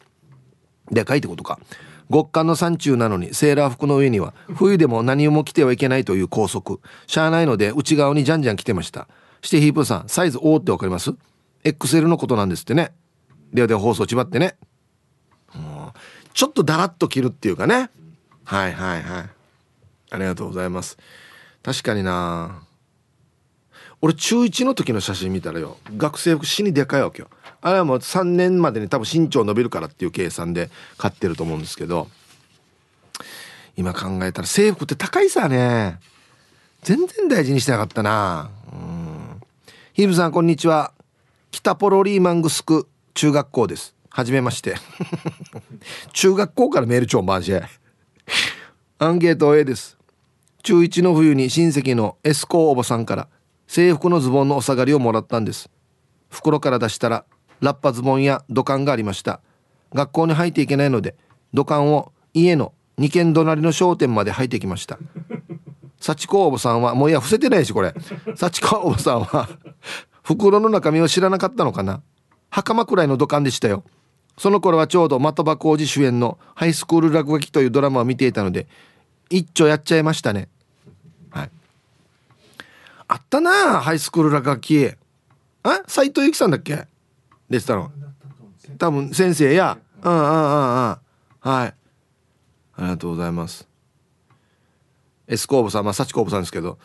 [0.90, 1.60] でかいってことか。
[2.10, 9.06] 極寒の山中なのにセーラー服の上には冬でも何も着てはいけないという拘束しゃあないので内側にじゃんじゃん着てました。
[9.40, 11.12] してヒープさんサイズ O ってわかります
[11.62, 12.92] ?XL のことなんですってね。
[13.54, 14.56] ではでは放送ちばってね。
[16.34, 17.88] ちょっとだらっと着るっていうかね。
[18.44, 19.30] はいはいはい。
[20.10, 20.98] ありがとうございます。
[21.62, 22.62] 確かにな。
[24.02, 25.78] 俺中1の時の写真見たらよ。
[25.96, 27.28] 学生服死にでかいわけよ。
[27.60, 32.08] あれはもう3年までに多分身長伸びるからっていう計算で買ってると思うんですけど。
[33.76, 36.00] 今考えたら制服って高いさね。
[36.82, 38.50] 全然大事にしてなかったな。
[38.72, 39.40] うん。
[39.92, 40.92] ヒブさんこんにちは。
[41.52, 42.88] 北ポロリーマングスク。
[43.14, 43.94] 中学校です。
[44.10, 44.74] はじめまして。
[46.12, 47.64] 中学校からメール帳マジで
[48.98, 49.96] アンケート A です。
[50.64, 53.28] 中1の冬に親戚のエスコーおばさんから
[53.68, 55.70] 制服のズボンのお下がりをもらったんです。
[56.28, 57.24] 袋から出したら
[57.60, 59.40] ラッパズボンや土管がありました。
[59.92, 61.14] 学校に履いていけないので
[61.52, 64.98] 土管を家の2軒隣の商店まで履いてきました。
[66.00, 67.94] 幸子おばさんはもういや伏せてないしこれ。
[68.34, 69.48] 幸子おばさんは
[70.24, 72.02] 袋の中身を知らなかったのかな。
[72.54, 73.82] 袴くらいの土管でしたよ。
[74.38, 78.68] その頃はちょうど的場浩二主演の「ハイスクール落書き」というドラマを見ていたので
[79.28, 80.48] 一丁やっちゃいましたね。
[81.30, 81.50] はい。
[83.08, 84.88] あったなハイスクール落書き。
[85.64, 86.86] あ斎藤由貴さんだっけ？
[87.50, 87.90] でしたの。
[88.78, 89.76] 多分先生や。
[90.02, 90.34] うんうんうんうん。
[90.36, 91.02] はい。
[91.42, 91.74] あ
[92.78, 93.66] りがとうございます。
[95.26, 96.78] エスコーブさんまあサチコーブさんですけど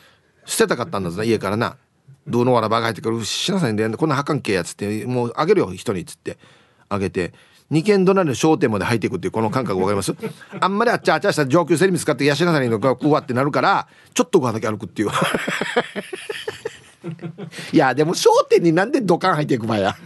[0.45, 1.77] 捨てたかったんだぜ家からな。
[2.27, 6.37] どのわらばが入ってくるしなさいんでこんなはかんけやつってもうあげるよ人にっつって。
[6.89, 7.33] あげて。
[7.71, 10.15] 2軒隣の商店まで入っていくっていうこの感覚わかります？
[10.59, 15.09] あんまりあっちゃあっちゃした上級生に見つかってやしなさいのがうわってなるからちょっとごだけ歩くっていう。
[17.71, 19.95] いやでも商店になんで土管入っていく場合や？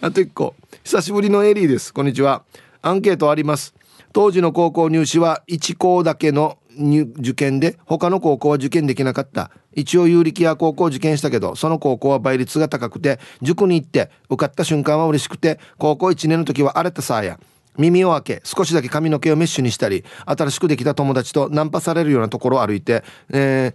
[0.00, 0.54] あと1個。
[0.82, 1.94] 久しぶりのエリーです。
[1.94, 2.42] こんにちは。
[2.82, 3.72] アンケートあります。
[4.12, 9.50] 当時の高校入試は1校だけの受験で他の高校は受験できなかった。
[9.74, 17.38] 一応有力や高校受験したけどその高校は倍率が高くて塾に行って受かった瞬間は嬉しくて高校1年の時は荒れたさあや
[17.78, 23.72] 耳を開け少しだけ髪の毛をメッシュにしたり新しくできた友達とナンパされるようなところを歩いて、え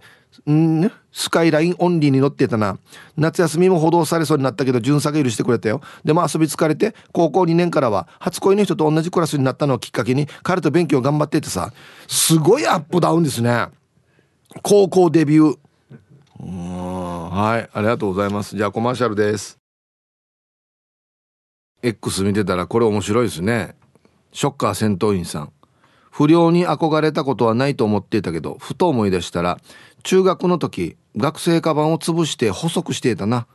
[0.50, 2.78] んスカイラインオンリーに乗ってたな。
[3.16, 5.80] 夏休みも補導されそうになったけど巡査が許してくれたよ。
[6.04, 11.72] でも遊び疲れて高校2年からは初恋の人と同じクラスになったのをきっかけに彼と勉強頑張っててさ
[12.06, 13.68] すごいアップダウンですね。
[14.62, 15.58] 高校デビュー。
[16.40, 18.56] はいありがとうございます。
[18.56, 19.58] じゃあコマーシャルです。
[21.82, 23.74] X 見てたらこれ面白いですね。
[24.32, 25.52] ショッカー戦闘員さん。
[26.18, 29.58] 不良に憧れたことはないと思っていたけどふと思い出したら
[30.02, 33.46] 中学の時学生カバンを潰して細くしていたな。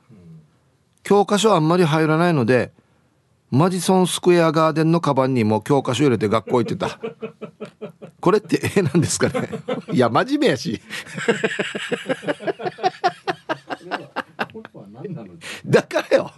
[1.04, 2.72] 教科書あんまり入らないので
[3.52, 7.00] マジソンスクエアガーデンのカバンにも教科書入れて学校行ってた。
[8.22, 9.50] これってえなんですかね？
[9.92, 10.82] いや真面目やし。
[15.66, 16.32] だからよ。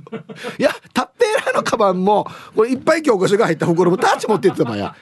[0.59, 4.95] いやタッペーラーのカバンもこれいっぱい教科書が入った袋もタッチ持ってってたばや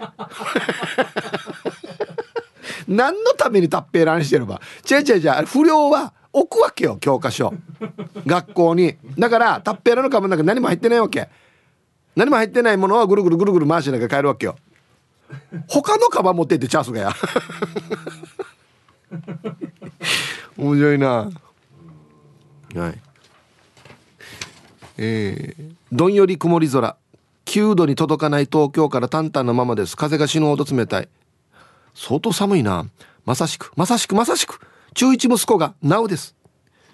[2.88, 5.46] 何のためにタッペーラーにしてれば違う違う違う。
[5.46, 7.54] 不良は置くわけよ教科書。
[8.26, 8.96] 学校に。
[9.18, 11.30] だからタッペーラーのカバンなんか何も入ってないわけ。
[12.16, 14.56] 何も入ってないものはぐるぐるぐるぐる回しながら帰るわけよ。
[15.68, 17.12] 他のカバン持ってってチャンスがや。
[20.58, 21.30] 面白いな。
[22.76, 23.02] はい。
[24.98, 26.96] えー、どんより曇り空。
[27.46, 29.98] 9度に届かない東京から淡々のままです。
[29.98, 31.10] 風が死ぬほど冷たい。
[31.94, 32.86] 相当寒いな。
[33.26, 34.60] まさしくまさしくまさしく。
[34.94, 36.36] 中1息子がなおです。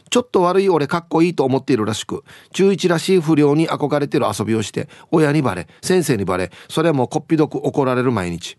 [0.09, 2.23] ちょっと悪い俺かっこいいと思っているらしく。
[2.51, 8.57] 中1らしい不良に憧れてる遊びをして親にバレ先生にバレそれはもうこっぴどく怒られる毎日。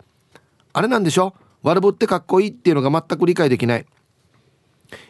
[0.72, 1.35] あれなんでしょ？
[1.62, 3.87] 悪ぶってかっこいいっていうのが全く理解できない。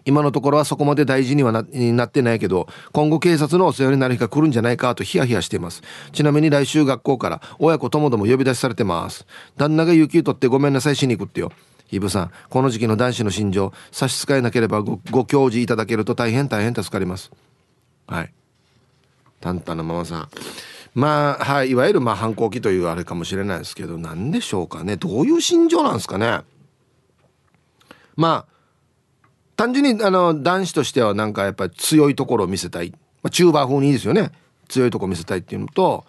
[0.05, 5.83] 今のところはそこまで大事にはななってないけど今後警察のお世話になる日が来るんじゃないかとヒヤヒヤしています。
[6.13, 9.27] ちなみに来週学校から親子ともども呼び出しされてます。
[9.57, 11.53] 旦那が有給取ってごめんなさいしに行くってよ。
[11.91, 17.31] イブさんこの時期の男子の心情差し支えなければごご教示いただけると大変大変助かります。
[18.07, 18.33] はい。
[19.41, 20.29] タンタンのママさん。
[20.95, 24.97] まあはいいわゆるまあ反抗期というあれかもしれないですけど何でしょうかね。
[24.97, 26.41] どういう心情なんですかね。
[28.17, 28.60] まあ
[29.61, 32.93] 単純にあの男子としてはなんかやっぱり強いところを見せたい、
[33.23, 34.31] まあ、チューバー風にいいですよね。
[34.69, 36.07] 強いとこ見せたいっていうのと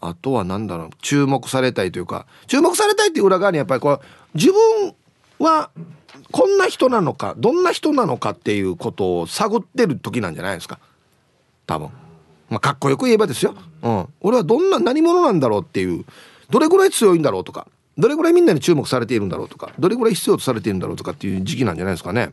[0.00, 0.90] あとは何だろう。
[1.02, 4.00] 注目されたいというか注目されたいっていう裏側にやっぱりこう
[4.32, 4.94] 自分
[5.40, 5.68] は
[6.32, 10.78] こんな人なのかどんな人なのかっていうことを探ってる時なんじゃないですか。
[11.66, 11.90] 多分、
[12.48, 16.06] まあ、かっこよく言えばですよ、うん、俺はどんな何者なんだろうっていう
[16.48, 22.30] どれぐらい強いんだろうとかどれぐらいみんなに注目されているんだろうとかどれぐらい必要とされているんだろうとかっていう時期なんじゃないですかね。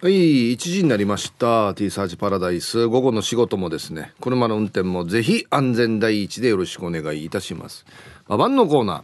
[0.00, 1.74] はい1時になりました。
[1.74, 2.86] T サーチパラダイス。
[2.86, 7.84] 午後の仕事もですね車の運転もぜひ安全第一でよろしくお願いいたします。
[8.28, 9.02] ババンのコーナー、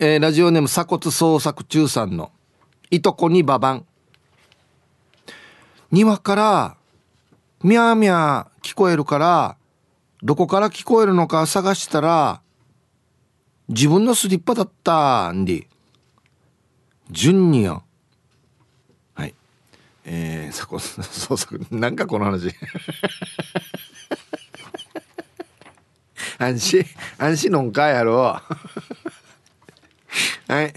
[0.00, 2.30] えー、ラジオネーム鎖骨捜索中さんの
[2.90, 3.86] いとこにババン
[5.90, 6.76] 庭から
[7.62, 9.56] ミャーミャー聞こえるから
[10.22, 12.42] どこから聞こえるのか探したら
[13.68, 15.68] 自分のスリッパだったんで
[17.10, 17.82] 順によ。
[20.04, 22.54] えー、そこそうそうなんかこの話。
[26.38, 26.84] 安心
[27.18, 28.40] 安心のんかやろ。
[30.48, 30.74] はい。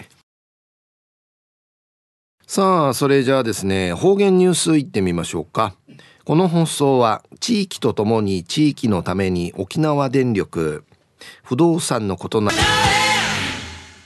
[2.45, 5.75] さあそれじゃあですね方言ニュースいってみましょうか。
[6.23, 10.83] この放送は地域とともに地域のために沖縄電力
[11.43, 12.51] 不動産のことな。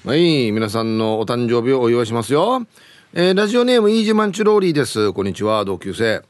[0.06, 2.66] はい皆さんのお誕生日をお祝いしますよ。
[3.12, 5.14] えー、ラジオネームイージマンチュローリーです。
[5.14, 6.22] こんにちは、同級生。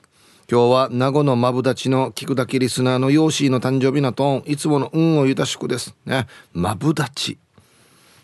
[0.50, 5.94] 今日は名護のマブダチの聞くだけリスナーのヨーシーの誕生日なといつもの運をゆたしくです。
[6.06, 6.28] ね。
[6.54, 7.38] マブダチ。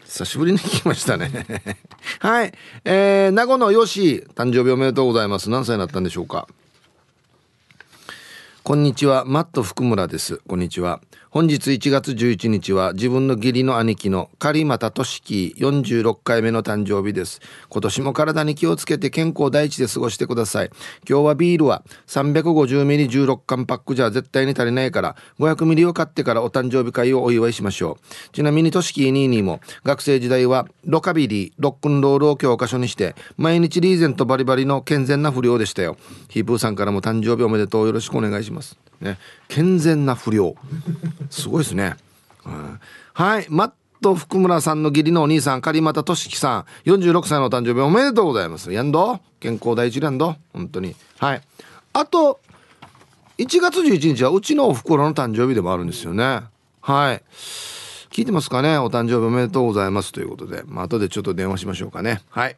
[0.06, 1.30] 久しぶりに聞きましたね
[2.20, 2.54] はい
[2.86, 6.48] えー、名護のよし誕生日おめでとうございます何歳になったんでしょうか
[8.63, 11.02] こんにちはマット福村ですこんにちは
[11.36, 17.41] 本日1月11日は自分の義理の兄貴の狩俣俊樹46回目の誕生日です。
[17.67, 20.69] 今年も体に気をつけて健康第一で過ごしてください。
[21.06, 28.30] 今日はビールは 350ml16 缶パックじゃ絶対に足りないから 500ml を買ってからお誕生日会をお祝いしましょう。
[28.32, 35.98] ちなみに俊樹ニーニーも学生時代はロカビリー、ロックンロールを教科書にして毎日リーゼントバリバリの健全な不良でしたよ。
[36.30, 38.80] ヒープーさんからも誕生日おめでとうよろしくお願いします。
[39.01, 40.55] ね、健全な不良。
[41.29, 41.95] すごいですね、
[42.45, 42.79] うん、
[43.13, 43.45] はい。
[43.49, 46.89] マット福村さんの義理のお兄さん狩俣俊樹さん。
[46.89, 48.71] 46歳のお誕生日おめでとうございます。
[48.71, 49.19] やんど？
[49.39, 50.95] 健康第一ランド本当に。
[51.17, 51.41] はい。
[51.93, 52.39] あと
[53.38, 56.41] 1月11日はうちのおふくろの誕生日でもあるんですよね。
[56.81, 57.23] はい。
[58.12, 58.77] 聞いてますかね？
[58.77, 60.12] お誕生日おめでとうございます。
[60.12, 62.21] ということで、まあ後でちょっと電話しましょうかね。
[62.29, 62.58] はい。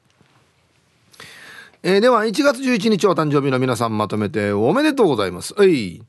[1.83, 5.53] えー、では1月11日お誕生日の皆さんまとめておめでとうございます。
[5.53, 6.01] はい。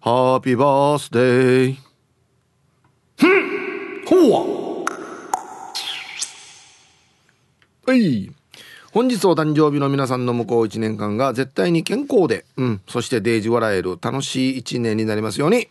[0.00, 1.76] ハッピーバースデー。
[3.16, 4.66] ふんほわ
[7.86, 8.30] はい。
[8.92, 15.68] 本日お誕生日の皆さんの向こう1年間が絶対に健康で、うん、そしてデージ笑える楽しい1年になりますように。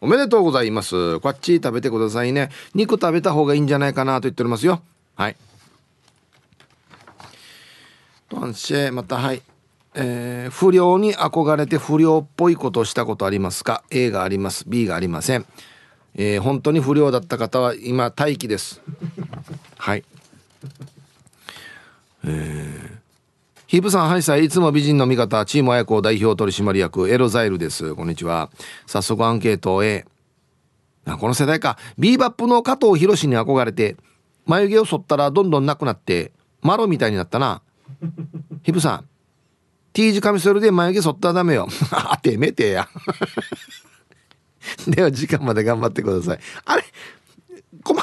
[0.00, 1.18] おめでとうございます。
[1.18, 2.50] こっち食べてくださいね。
[2.74, 4.82] 肉食べた方がいいんじゃないかなと言っておりますよ。
[5.16, 5.36] はい。
[8.34, 9.42] トンシェまたはい
[9.96, 15.46] えー、不良に憧れて不良っぽいことをしたことありますか？A があります B がありません、
[16.16, 18.82] えー、本当に不良だった方は今待機です
[19.78, 20.04] はい
[22.24, 22.94] えー
[23.66, 27.96] ヒープさん、ハイサイ、いつも美人の味方、チーム綾子代表取締役、エロザイルです。
[27.96, 28.50] こんにちは。
[28.86, 30.04] 早速アンケート A。
[31.18, 31.76] この世代か。
[31.98, 33.96] ビーバップの加藤博に憧れて、
[34.46, 36.30] 眉毛を剃ったらどんどんなくなって、
[36.62, 37.62] マロみたいになったな。
[38.62, 39.08] ヒブさん
[39.94, 41.68] T 字カミソリで眉毛剃ったらダメよ。
[41.92, 42.88] あてめてや。
[44.88, 46.40] では時間まで頑張ってください。
[46.64, 46.84] あれ
[47.84, 48.00] 細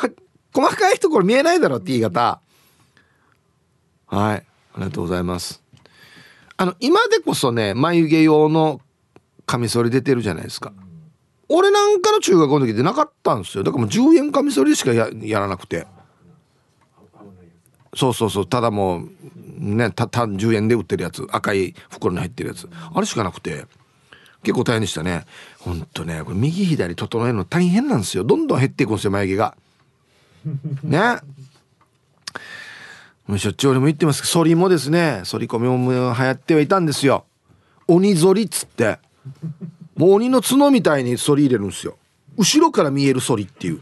[0.54, 2.40] 細かいところ見えないだろ T 型。
[4.08, 4.46] はい。
[4.74, 5.62] ありがとうございます。
[6.56, 8.80] あの今でこそね眉毛用の
[9.46, 10.72] カミソリ出てるじゃないですか。
[11.50, 13.64] 俺なんかの中学校の時でなかったんですよ。
[13.66, 15.10] だからもう10円カミソリしかや
[15.42, 15.88] らなくて。
[17.96, 18.48] そうそうそう。
[18.48, 19.10] ただもう
[19.60, 21.28] ねた単10円で売ってるやつ。
[21.32, 22.70] 赤い袋に入ってるやつ。
[22.94, 23.66] あれしかなくて。
[24.44, 25.26] 結構大変でしたね。
[25.60, 28.24] ほんとねこれ右左整えるの大変なんですよ。
[28.24, 29.56] どんどん減っていくんですよ眉毛が。
[30.84, 31.20] ね。
[33.38, 37.26] しょっちゅう俺も言ってますけど反りもですね反り込みも流行ってはいたんですよ。
[37.88, 39.00] 鬼反りっつって。
[39.96, 41.98] もう鬼の角みたいに反り入れるんですよ。
[42.38, 43.82] 後ろから見える反りっていう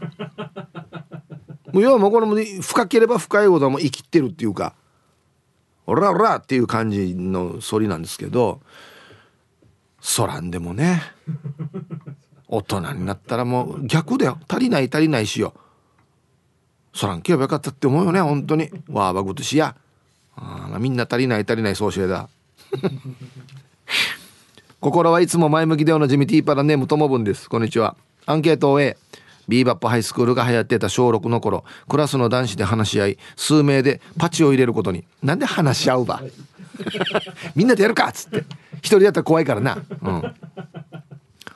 [1.72, 4.74] もう要はもうこれも深ければ深いほども生きてるっていうか
[5.86, 8.60] オラオラっていう感じの反りなんですけど
[10.00, 11.02] そらんでもね
[12.52, 14.36] 大人になったらもう逆だよ。
[14.48, 15.54] 足りない足りないしよ。
[16.92, 18.70] そらんけばよかったって思うよね本当に。
[18.88, 19.76] わあばぐとしや。
[20.34, 22.28] あみんな足りない足りない総称だ。
[24.80, 27.48] 心はいつも前向きでおなじみティーパラネームともぶんです。
[27.48, 27.96] こんにちは。
[28.26, 28.96] アンケートを終え
[29.50, 35.04] ビーバップハイスクールが流行ってた小6の頃クラスの男子で話し合い数名でパチを入れることに。
[35.22, 36.22] なんで話し合うば？
[37.54, 38.44] みんなでやるかっつって。
[38.78, 39.76] 一人やったら怖いからな。
[40.02, 40.34] うん。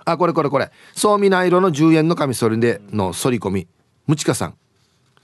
[0.05, 0.71] あこれこれこれ。
[0.95, 3.67] そうみな色の10円のカミソリでの反り込み。
[4.07, 4.55] ムチカさん。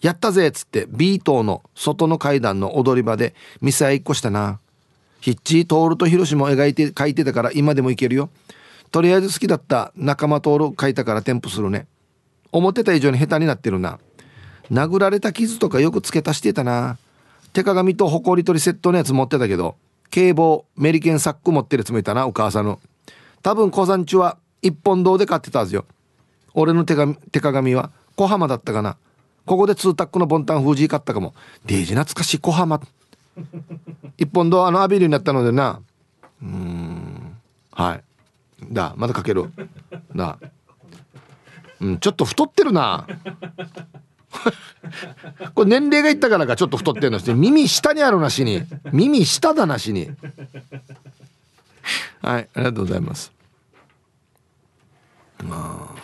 [0.01, 4.59] やったぜっつって B 棟の外の階段の踊り場で店合いっこしたな。
[5.21, 8.31] ヒッチトールとヒロシも描いて書いてたから今でもいけるよ。
[8.91, 11.87] とりあえず好きだった仲間トール書いたから添付するね。
[12.53, 13.99] 思ってた以上に下手になってるな。
[14.71, 16.99] 殴られた傷とかよく付け足してたな。
[17.53, 19.75] 手鏡とほこり取りセットのやつ持ってたけど
[20.11, 22.81] 警棒メリケンサック持ってるやつもいたなお母さんの。
[23.43, 25.85] 多分小山中は一本堂で買ってたはずよ。
[26.55, 28.97] 俺の手紙手鏡は小浜だったかな。
[29.47, 31.35] ここでツータックのボンタン封じ買ったかも。
[31.65, 32.81] デージ懐かしい小浜。
[34.19, 35.81] 一本堂あのアビルになったのでな。
[36.43, 37.37] うん。
[37.73, 38.05] はい。
[38.71, 38.95] だ。
[38.97, 39.51] まだかける。
[40.15, 40.39] だ。
[41.81, 43.07] うん、ちょっと太ってるな。
[45.55, 48.63] これ年齢がいったからかちょっと太ってるのして耳下にあるなしに。
[48.93, 50.11] 耳下だなしに。
[52.23, 53.33] はいありがとうございます。
[55.43, 56.01] まあ。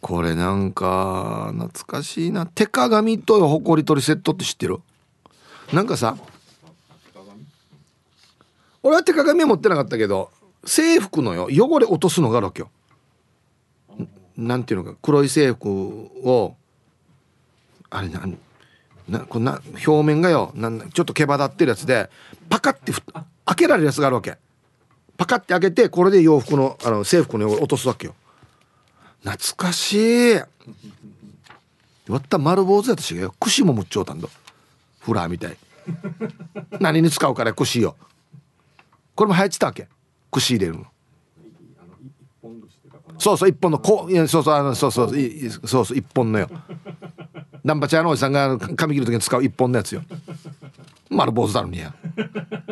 [0.00, 2.46] これなんか懐かしいな。
[2.46, 4.80] 手鏡とほこり取りセットって知ってる？
[5.72, 6.16] なんかさ。
[8.82, 10.32] 俺は手鏡は持ってなかったけど
[10.64, 11.48] 制服のよ。
[11.50, 12.70] 汚れ落とすのがあるわけよ
[14.36, 16.56] なんていうのか黒い制服を
[17.90, 18.38] あれなん
[19.08, 22.08] なこんな表面がよなんちょっと毛羽立ってるやつで
[22.48, 22.92] パカッて
[23.44, 24.36] 開けられるやつがあるわけ。
[25.16, 28.14] パカッて開けてこれで洋服のあの制服の汚れ落とすわけよ。
[29.24, 30.34] 懐かしい。
[30.34, 34.28] わった丸坊主やったしよ串もむっちょうたんだ
[35.00, 35.56] フラーみたい。
[36.80, 37.96] 何に使うから串よ。
[39.14, 39.88] これも流行ってたわけ。
[40.30, 40.86] 串入れるの。
[43.18, 45.10] そうそう一本のこうそうそうあのそうそう
[45.66, 46.48] そうそう一本のよ。
[47.64, 50.02] ナンパチャーのおじさんが髪切る時に使う一本のやつよ。
[51.10, 51.94] 丸坊主だろにや。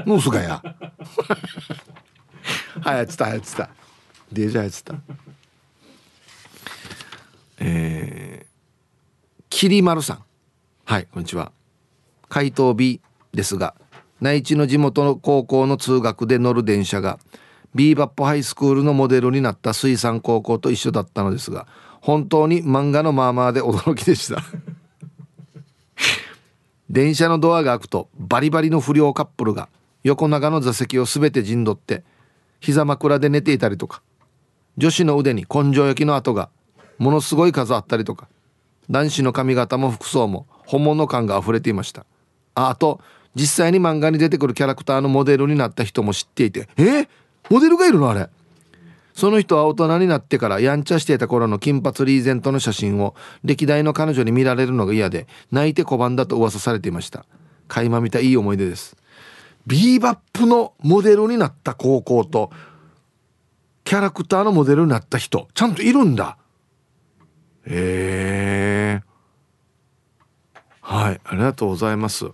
[0.05, 0.62] もうすがや
[2.80, 3.70] はやつたはやつた。
[4.32, 4.95] デージはやつた。
[7.59, 10.24] えー、きりまるさん。
[10.84, 11.53] はいこんにちは。
[12.28, 13.01] 回答 B
[13.32, 13.74] ですが
[14.20, 17.18] 内地の地元の高校の通学で乗る電車が
[17.75, 21.66] ビーバップハイスクールのモデルになった水産高校と一緒だったのですが
[22.01, 24.43] 本当に漫画のまあまあで驚きでした。
[26.89, 29.68] 電車のドアが開くとバリバリの不良カップルが
[30.03, 32.03] 横長の座席を全て陣取って
[32.59, 34.03] 膝枕で寝ていたりとか
[34.77, 36.49] 女子の腕に根性焼きの跡が
[36.99, 38.29] ものすごい数あったりとか
[38.91, 42.05] 男子の髪型も服装も本物感が溢れていました。
[42.55, 43.01] ああと
[43.35, 47.09] 実際に漫画に出てくるキャラクターのモデルになった人も知っていてえ？
[47.49, 48.28] モデルがいるのあれ。
[49.14, 53.14] その人は大人になってからやんちゃしていた頃の金髪リーゼントの写真を
[53.45, 57.26] 歴代の彼女に見られるのが嫌で泣いて拒んだと噂されていました。
[57.68, 58.97] 垣間見たいい思い出です。
[59.66, 62.51] ビーバップのモデルになった高校と
[63.84, 66.38] キャラクターのモデルになった人ちゃんといるんだ。
[67.66, 69.03] へえ
[70.80, 72.30] はいありがとうございます。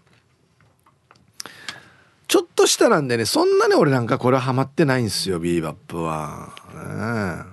[2.66, 7.46] としたなんでねそんなに俺なんかこれはハマってないんですよビーバップは、は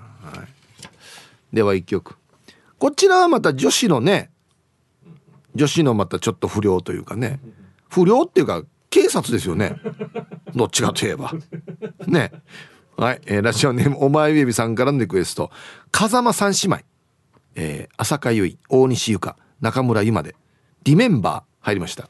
[1.52, 2.18] い、では一曲。
[2.80, 4.32] こちらはまた女子のね
[5.56, 7.40] 女子のまたちょっと不良というかね。
[7.90, 9.76] 不良っていうか警察ですよね。
[10.56, 11.32] どっちかといえば。
[12.08, 12.32] ね。
[12.98, 15.52] はい、えー、ラジオネームお前ベビさんからのリクエスト。
[15.92, 16.80] 風間三姉妹、
[17.56, 20.36] えー、浅香唯大西ゆか中村ゆまで。
[20.84, 22.10] リメンバー入りました。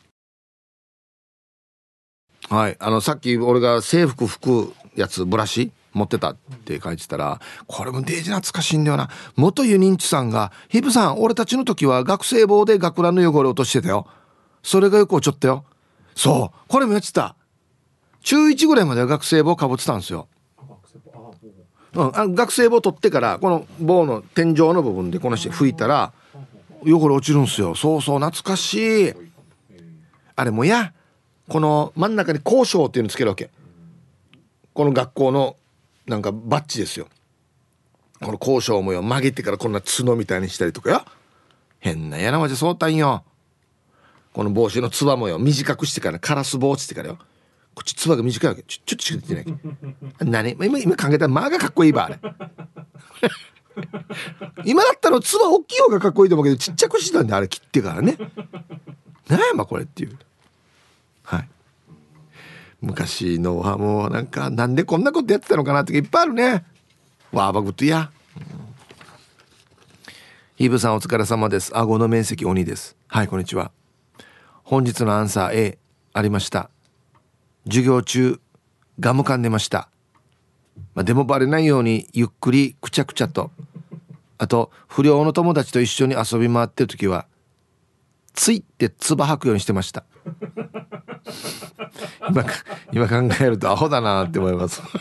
[2.53, 2.77] はい。
[2.79, 6.35] あのさっき俺が制服拭くやつブラシ持ってたっ
[6.65, 9.09] て書いてたらこれもデージ懐かしいんだよな。
[9.35, 14.05] 元ユニンチさんが「ヒブさん俺たちの時は学生帽で学ランの汚れ落としてたよ。
[14.61, 15.65] それがよく落ちょったよ。
[16.15, 16.59] そう。
[16.67, 17.35] これもやってた。
[18.21, 20.27] 中1ぐらいまでは学生帽かぶってたんですよ。
[21.95, 26.13] うん、あ学生帽取ってからこの棒の天井の部分でこの人拭いたら
[26.83, 27.73] 汚れ落ちるんすよ。
[27.73, 29.13] そうそう懐かしい。
[30.35, 30.93] あれもや
[31.49, 33.49] この真ん中に交渉っていうのつけるわけ。
[34.73, 35.55] この学校の
[36.07, 37.07] なんかバッジですよ。
[38.21, 41.05] この交渉模様曲げてからこんな角みたいにしたりとかよ。
[41.79, 43.23] 変なやなまじそうたんよ。
[44.33, 45.37] この帽子のつば模様。
[45.37, 47.17] 短くしてからカラス帽子ってからよ。
[47.75, 48.63] こっちつばが短いわけ。
[48.63, 49.45] ちょちょっとしか出てない
[50.21, 50.51] 何？
[50.65, 52.19] 今今考えたら間がかっこいいばあれ。
[54.65, 58.17] 今だったらつば大きい方がかっこいいと思うけどちっちゃくしてたんであれ切ってからね。
[59.27, 60.17] 何やまこれっていう。
[61.23, 61.49] はい。
[62.81, 66.65] 昔のはもうなんかなんでこんなことやってたのかなっていっぱいあるね。
[67.31, 68.43] わーバグってや、うん、
[70.55, 71.75] ヒブさんお疲れ様です。
[71.75, 72.95] 顎の面積鬼です。
[73.07, 73.71] はいこんにちは。
[74.63, 75.77] 本日のアンサー A
[76.13, 76.69] ありました。
[77.65, 78.39] 授業中
[78.99, 79.87] ガム噛んでました、
[80.93, 83.51] まあ、でもバレないようにゆっくりくちゃくちゃと。
[84.37, 87.27] あと不良の友達と一緒に遊び回ってる時は
[88.33, 90.03] ついって唾吐くようにしてました。
[92.29, 92.45] 今
[92.91, 94.81] 今考えるとアホだなって思います。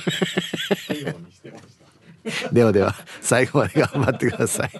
[2.52, 4.70] ではでは最後まで頑張ってください。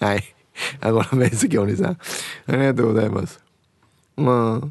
[0.00, 0.34] はい。
[0.80, 1.92] あこの面積お兄さん。
[1.92, 1.96] あ
[2.48, 3.40] りがとうございます。
[4.16, 4.66] まあ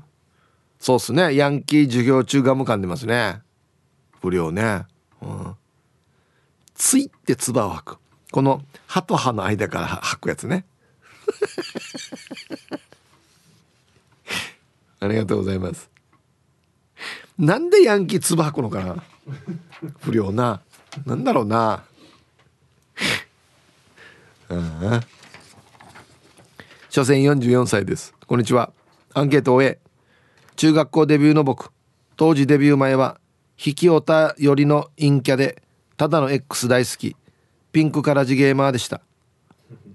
[0.79, 1.35] そうっすね。
[1.35, 3.41] ヤンキー授業中ガム噛んでますね。
[4.21, 4.85] 不良ね。
[5.21, 5.55] うん。
[6.75, 7.97] ついて唾を吐く。
[8.31, 10.65] この歯と歯の間から吐くやつね。
[14.99, 15.89] ありがとうございます。
[17.37, 19.03] なんでヤンキーつば吐くのかな？
[19.99, 20.61] 不良な。
[21.05, 21.83] なんだろうな。
[24.49, 25.01] あ
[26.89, 28.13] 所詮44歳です。
[28.27, 28.71] こんにちは。
[29.13, 29.79] アンケートを終え
[30.55, 31.71] 中学校デビューの僕
[32.17, 33.19] 当時デビュー前は
[33.63, 35.63] 引きオタ寄りの陰キャで
[35.97, 37.15] ただの X 大好き
[37.71, 39.01] ピンクからジゲーマーでした。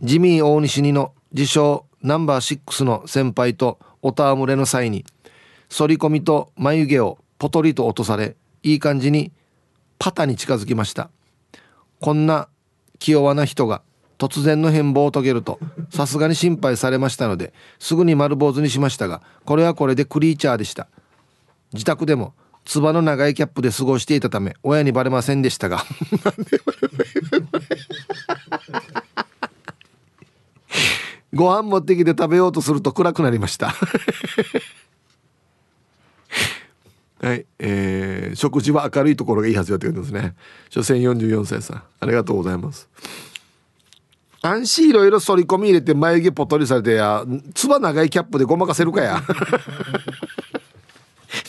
[0.06, 5.04] ジミー大西にの自称ナンバー6の先輩とお戯れの際に
[5.68, 9.32] 反り込みと眉毛をポトリと落とされいい感じに
[9.98, 11.10] パタに近づきました。
[12.00, 12.46] こんな
[13.00, 13.82] 気弱な人が
[14.16, 15.58] 突然の変貌を遂げると
[15.90, 20.86] さすがに心配されましたのですぐに丸坊主にしましたがこれはこれでクリーチャーでした。
[21.72, 22.32] 自宅でも
[22.64, 25.82] つばの長いキャップで過ごしていたため親にバレませんでしたが。
[31.34, 33.74] ご飯持ってきて食べようとすると暗くなりました。
[37.20, 40.34] はい、えー、食事は明るいところがいいはずよってことですね。
[40.70, 41.82] 所詮44歳さん。
[42.00, 42.88] ありがとうございます。
[44.42, 47.24] 安心いろいろ反り込み入れて眉毛ぽとりされてや
[47.54, 49.22] つば長いキャップでごまかせるかや。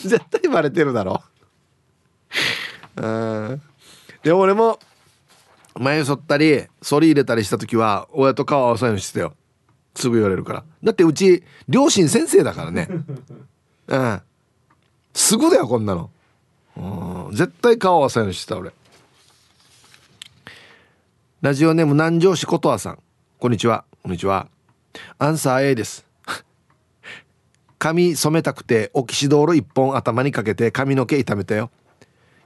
[0.02, 1.22] 絶対バレてるだろ。
[2.96, 3.62] うん
[4.22, 4.78] で俺も
[5.78, 9.34] 眉剃ったり反り入れたりした時は親と顔合わせにしてよ。
[9.94, 10.64] すぐ言われるから。
[10.82, 12.88] だってうち両親先生だからね。
[13.86, 14.22] うん。
[15.14, 16.10] すぐだよこんなの。
[16.76, 17.34] うん。
[17.34, 18.72] 絶対顔合わせにしてた俺。
[21.40, 22.98] ラジオネーム南城市ことわさん。
[23.38, 23.84] こんにちは。
[24.02, 24.48] こんにちは。
[25.18, 26.04] アンサー A です。
[27.78, 31.70] 髪染めたくてオキシドール一本頭にかけて髪の毛痛めたよ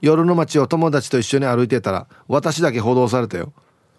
[0.02, 3.52] 夜の街を友達と一緒に歩いてたら私だけ補導されたよ。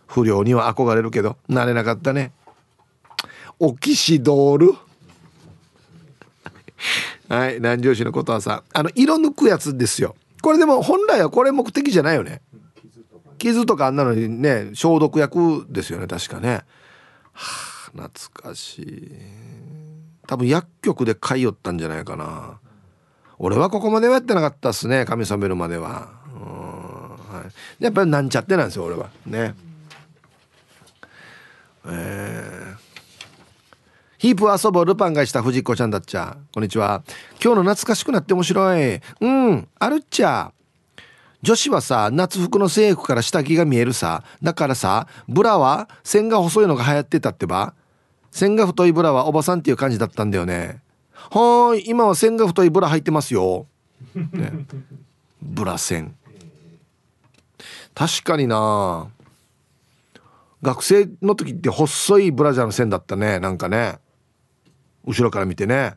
[0.06, 2.34] 不良には憧れるけどなれなかったね。
[3.58, 4.74] オキシドール。
[7.30, 10.16] はい南城市のことはさあの色抜くやつですよ。
[10.42, 12.42] これでも本来はこれ目的じゃないよね。
[13.38, 16.64] 傷とかあんなのにね消毒薬ですよね確かね。
[17.32, 18.10] はあ懐
[18.50, 19.12] かしい。
[20.28, 22.60] 多分薬局で買いよったんじゃないかな。
[23.40, 25.06] 俺はここまではやってなかったっすね。
[25.06, 27.46] 髪染めるまでは、は
[27.80, 29.10] い、やっぱりなんちゃってなんですよ俺は。
[29.26, 29.56] ね。
[31.86, 32.78] えー、
[34.18, 36.38] ヒープ遊ぼうルパンがした藤子ちゃんだっちゃ。
[36.54, 37.04] こんにちは。
[37.44, 39.02] 今日の懐かしくなって面白い。
[39.20, 39.68] うん。
[39.80, 40.54] あるっちゃ。
[41.42, 44.24] 女子はさ夏服の制服から下着が見えるさ。
[44.42, 47.74] だからさブラは線が細いのが流行ってたってば。
[48.32, 50.82] 線が太いブラはおばさんっていう感じだったんだよね。
[51.32, 53.68] はーい今は線が太いブラ入ってますよ、
[54.16, 54.66] ね、
[55.42, 56.16] ブラ線
[57.94, 59.08] 確かにな。
[60.62, 63.40] 学生の時って細いブラジャーの線だったね。
[63.40, 64.00] なんかね。
[65.06, 65.96] 後ろから見てね。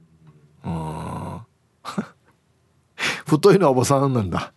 [0.65, 1.41] うん。
[3.27, 4.53] 太いのはおばさんなんだ。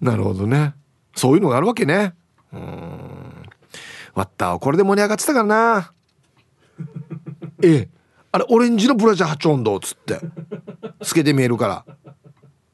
[0.00, 0.74] なるほどね。
[1.14, 2.14] そういうのがあるわけね。
[2.52, 3.42] うん。
[4.14, 5.92] わったこれで盛り上がってたからな。
[7.62, 7.88] ええ。
[8.36, 10.20] あれオレンジのブラジャーハチョンドっつって。
[11.02, 11.84] 透けて見えるから。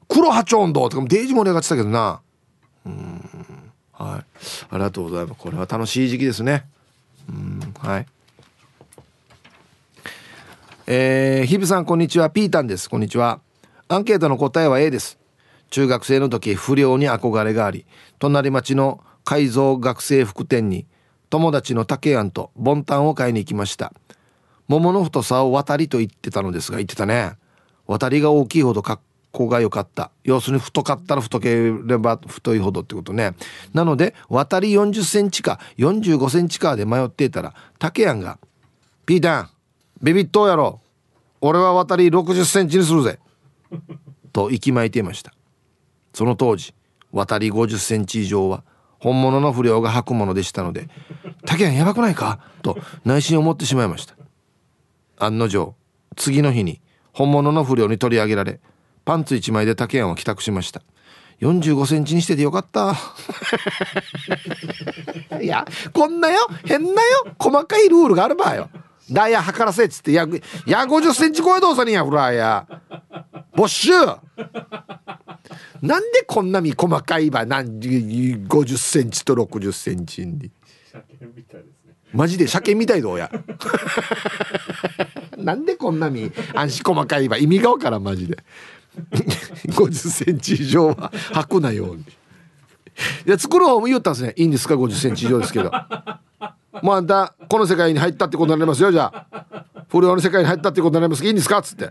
[0.09, 2.21] 黒ハチョンドとかもデージ盛り上がってたけどな。
[2.85, 3.31] うん。
[3.93, 4.25] はい。
[4.71, 5.41] ありがとうございます。
[5.41, 6.65] これは楽しい時期ですね。
[7.29, 7.75] うん。
[7.79, 8.07] はい。
[10.89, 12.29] えー、日比さんこんにちは。
[12.29, 12.91] ピータンです。
[12.91, 13.39] こんにちは。
[13.87, 15.17] アンケートの答えは A です。
[15.71, 17.87] 中学生の時不良に憧れがあり
[18.19, 20.87] 隣町の改造学生服店に
[21.31, 23.93] 友達の竹庵とボンタンを買いに行きました。
[24.73, 27.37] 桃の太さを渡りと言ってたのですが言ってたね。
[27.87, 30.11] 渡りが大きいほど格好が良かった。
[30.25, 33.35] 要するに太かったら太ければ太いほどってことね。
[33.75, 38.39] なので渡り40センチか45センチかで迷っていたら竹庵が
[39.05, 39.51] 「ピータン
[40.03, 40.81] ビビッとやろ
[41.43, 43.18] 俺は渡り60センチにするぜ
[44.33, 45.35] と息巻いていました。
[46.14, 46.75] その当時
[47.12, 48.64] 渡り50センチ以上は
[49.01, 50.89] 本物の不良が履くものでしたので
[51.45, 54.14] 「竹谷やばくないか?」と内心思ってしまいました。
[55.25, 55.75] 案の定
[56.16, 56.81] 次の日に
[57.12, 58.61] 本物の不良に取り上げられ
[59.05, 60.83] パンツ1枚で竹谷を帰宅しました。
[61.41, 62.95] 45センチにしててよかった。
[65.43, 66.39] いやこんなよ。
[66.64, 67.27] 変なよ。
[67.39, 68.70] 細かいルールがあるばよ。
[69.11, 70.27] ダイヤ測らせっつってや
[70.66, 72.66] や50センチ超えどうさにやフライヤ
[73.57, 73.91] 没収。
[75.83, 80.53] なんでこんなみ細かいば何50センチと60センチに。
[82.13, 83.31] マジで車みたいどうや
[85.37, 88.39] なんでこんなみ安心細かいば意味がわからんマジで。
[89.73, 91.93] 50センチ以上は履くなよ。
[91.93, 94.35] うにいや作る方も言ったんですね。
[94.37, 95.73] いいんですか50センチ以上ですけど。
[96.83, 99.55] もうあんたこの世界に入ったってことになりますよじゃあ。
[99.89, 101.59] 不良の世界に入ったってことになりますいいんですか？
[101.59, 101.91] っつって。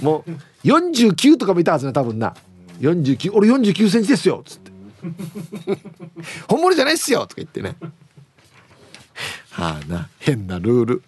[0.00, 0.30] もう
[0.68, 2.34] 49とかもいたはずね多分な。
[2.80, 4.61] 49俺49センチですよっつって。
[6.48, 7.76] 本物じゃないっすよとか言ってね。
[9.50, 10.08] はあな。
[10.18, 11.02] 変なルール。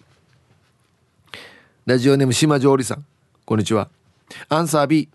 [1.85, 3.05] ラジオネーム島上里さん。
[3.45, 3.89] こんにちは。
[4.49, 5.09] アンサー B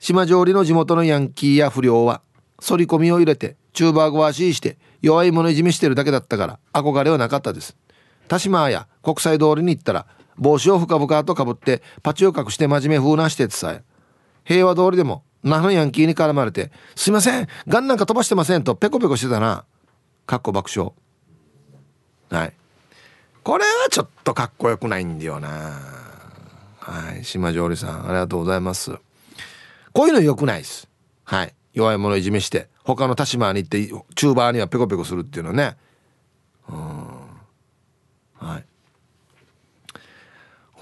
[0.00, 2.20] 島上里の地元のヤンキーや不良は
[2.60, 7.76] 反り込みを入れてチューバーゴワシーして弱い者いじめしてるだけだったから憧れはなかったです。
[8.28, 13.82] 田島や国際通りに行ったら帽子を深々とかぶってパチを隠して真面目風なしててさえ。
[14.44, 19.64] 平和通りでも那覇ヤンキーに絡まれて「すいませんガンなんか飛ばしてません」とペコペコしてたな。
[20.26, 20.92] かっこ爆笑。
[22.30, 22.54] はい。
[23.42, 25.48] これはちょっとかっこよくないんだよな。
[26.78, 28.92] はい島上里さんありがとうございます。
[29.92, 30.88] こういうのよくないです。
[31.24, 31.54] はい。
[31.74, 35.76] 弱い者いじめして他の田島に行ってチューバーにはペコペコするっていうのはね
[36.68, 36.78] うん
[38.36, 38.64] はい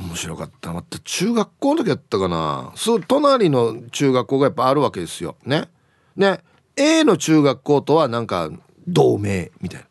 [0.03, 2.73] 面白かったまた中学校の時やったかな。
[2.75, 5.37] すぐ隣の中学校がやっぱあるわけですよ。
[5.45, 5.69] ね。
[6.17, 6.41] ね。
[6.77, 8.51] A の中学校とはなんか
[8.87, 9.87] 同盟みたいな。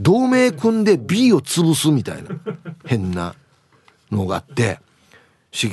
[0.00, 2.30] 同盟組んで B を潰すみたいな。
[2.86, 3.34] 変な
[4.10, 4.80] のがあって。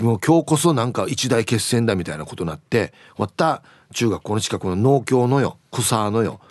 [0.02, 2.93] も今日こそなんか一大決戦だみたいなことになって。
[3.16, 5.58] 終わった中学校の近くの農協のよ。
[5.72, 6.41] 草のよ。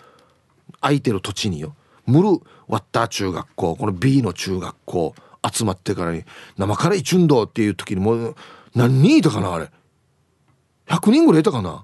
[0.81, 1.75] 空いてる土地によ。
[2.05, 2.29] ムル
[2.67, 3.75] わった中学校。
[3.75, 5.13] この B の中学校。
[5.51, 6.23] 集まってからに
[6.57, 8.35] 生から一運動っていう時にもう
[8.75, 9.69] 何人いたかなあれ。
[10.87, 11.83] 100人ぐらいいたかな。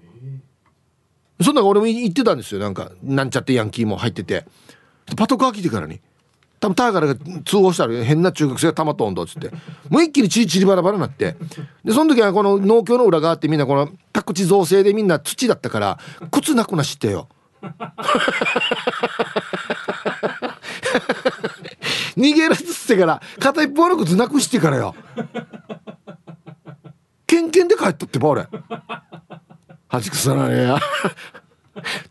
[1.42, 2.60] そんな俺も言ってたんですよ。
[2.62, 4.46] なんかなんちゃってヤンキーも入ってて。
[5.18, 6.00] パトカー来てからに。
[6.60, 9.52] 多分ターガラが通報したら変な中学生がたまとんどっつって。
[9.90, 11.36] もう一気にチリチリバラバラになって。
[11.84, 16.00] でその時はこの農協の裏側ってみんなこの宅地造成でみんな土だったから
[16.32, 17.28] 靴なくなしってよ。
[22.18, 24.96] 逃げらずってから片一方の靴なくしてからよ。
[27.28, 28.48] ケンケンで帰ったってば俺。
[29.88, 30.80] 恥くさなねや。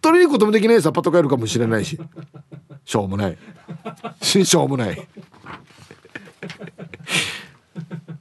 [0.01, 1.99] 取りに行くこともできないさパトカーいるかもしれないし。
[2.85, 3.39] しょうもない。
[4.21, 5.09] ししょうもない。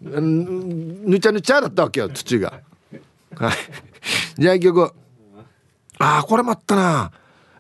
[0.02, 2.62] ぬちゃぬちゃだったわけよ土が。
[3.36, 3.54] はい。
[4.38, 4.94] じゃあ一曲。
[5.98, 7.12] ああこれもあったな。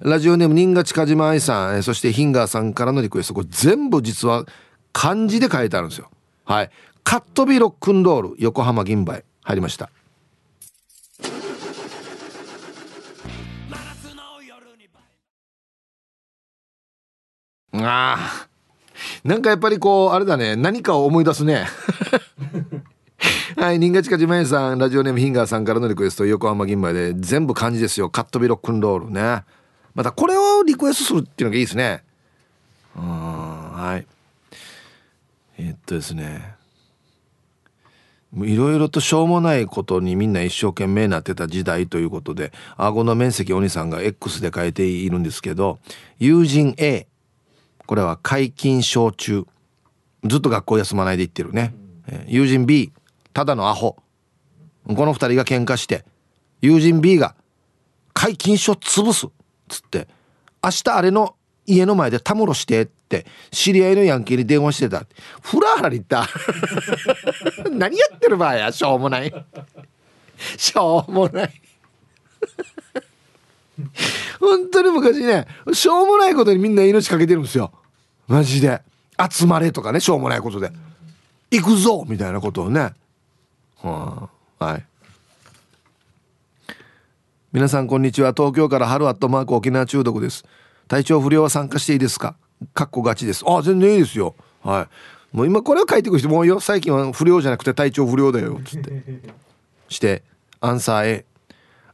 [0.03, 3.33] ラジオネーム新賀近島愛さんそしてヒンガーさんからのリクエスト。
[3.35, 4.45] これ全部実は
[4.93, 6.09] 漢字で書いてあるんですよ。
[6.43, 6.71] はい。
[7.03, 9.23] カットビロックンドール横浜銀杯。
[9.43, 9.91] 入りました。
[17.73, 18.47] ああ
[19.23, 20.55] なんかやっぱりこうあれだね。
[20.55, 21.67] 何かを思い出すね。
[23.55, 23.79] はい。
[23.79, 28.09] 新賀近島さんラジオネームヒンガーさんからのリクエスト横浜銀杯で全部漢字ですよ。
[28.09, 29.43] カットビロックンロールね。
[29.93, 32.03] またこれをリクエストするっていうのがいいですね。
[32.95, 34.05] うんはい。
[35.57, 36.55] え、っとですね。
[38.37, 45.79] いろいろとしょうもないことにみんな一生懸命なってた時代ということで顎の面積お兄さんが X で書いているんですけど
[46.17, 47.07] 友人 A
[47.85, 49.45] これは解禁症中。
[50.23, 51.73] ずっと学校休まないで行ってるね、
[52.27, 52.93] 友人 B
[53.33, 53.97] ただのアホ。
[54.87, 56.05] この2人が喧嘩して
[56.61, 57.35] 友人 B が
[58.13, 59.27] 解禁書潰す。
[59.71, 60.07] つって
[60.63, 65.05] 明日あれの家の前でたむろしてって知り合いのヤンキーに電話してた
[65.41, 66.27] フラハラに行った
[67.71, 68.71] 何やってる場合や。
[68.71, 69.33] しょうもない。
[70.57, 71.61] しょうもない。
[74.39, 77.71] 本当に昔ねしょうもないことにみんな命かけてるんですよ。
[78.27, 78.81] マジで。
[79.29, 80.71] 集まれとかねしょうもないことで。
[81.51, 82.05] 行くぞ。
[82.07, 82.93] みたいなことをね、
[83.81, 84.85] はあ、はい。
[87.51, 88.31] 皆さんこんにちは。
[88.35, 90.45] 東京から春アットマーク沖縄中毒です。
[90.87, 92.35] 体調不良は参加していいですか？
[92.73, 93.43] かっこがちです。
[93.45, 94.35] あ全然いいですよ。
[94.63, 94.87] は
[95.33, 95.35] い。
[95.35, 96.61] もう今これを書いてくる人も多いよ。
[96.61, 98.59] 最近は不良じゃなくて体調不良だよ。
[98.63, 99.03] つって。
[99.89, 100.23] して
[100.61, 101.25] アンサー A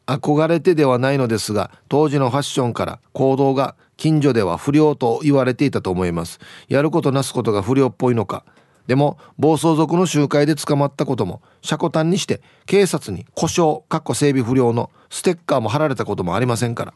[0.05, 6.39] 憧れてではないのですが当時のファッションから行動が近所では不良と言われていたと思います。
[6.69, 8.45] やることなすことが不良っぽいのか
[8.87, 16.93] でも暴走族の集会で捕まったことも車庫端にして警察に故障かっこ整備不良のステッカーも貼られたこともありませんから。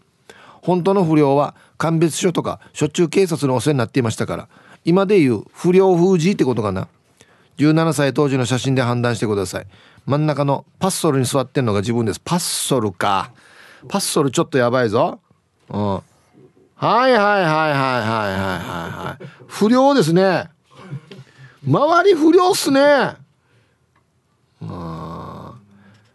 [0.62, 4.48] 本当の不良は鑑別所とかしょっちゅう警察のお世話になっていましたから
[4.86, 6.88] 今でいう不良封じってことかな。
[7.58, 9.68] 17歳当時の写真で判断してください。
[10.06, 12.22] 真ん中のパッソルに座ってんのが自分です。
[12.24, 13.32] パッソルか。
[13.88, 15.20] パッソルちょっとやばいぞ。
[15.70, 15.80] うん。
[15.80, 16.04] はい
[16.82, 17.74] はいはいはいはいはい
[19.12, 19.26] はい。
[19.48, 20.50] 不良ですね。
[21.66, 22.82] 周り不良っすね。
[24.64, 25.56] あ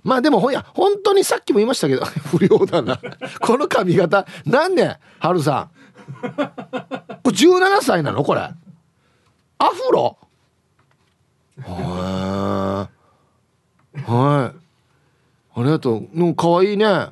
[0.03, 2.99] まあでもほんや本当にさっきも言いましたけど 不良だな。
[3.41, 5.71] この髪型なんで春さん。
[6.23, 8.23] これ17歳なの？
[8.23, 8.41] これ。
[8.41, 8.55] ア
[9.67, 10.19] フロ？
[11.63, 14.57] はいはい。
[15.59, 16.09] ありがとう。
[16.15, 17.09] の可愛いね。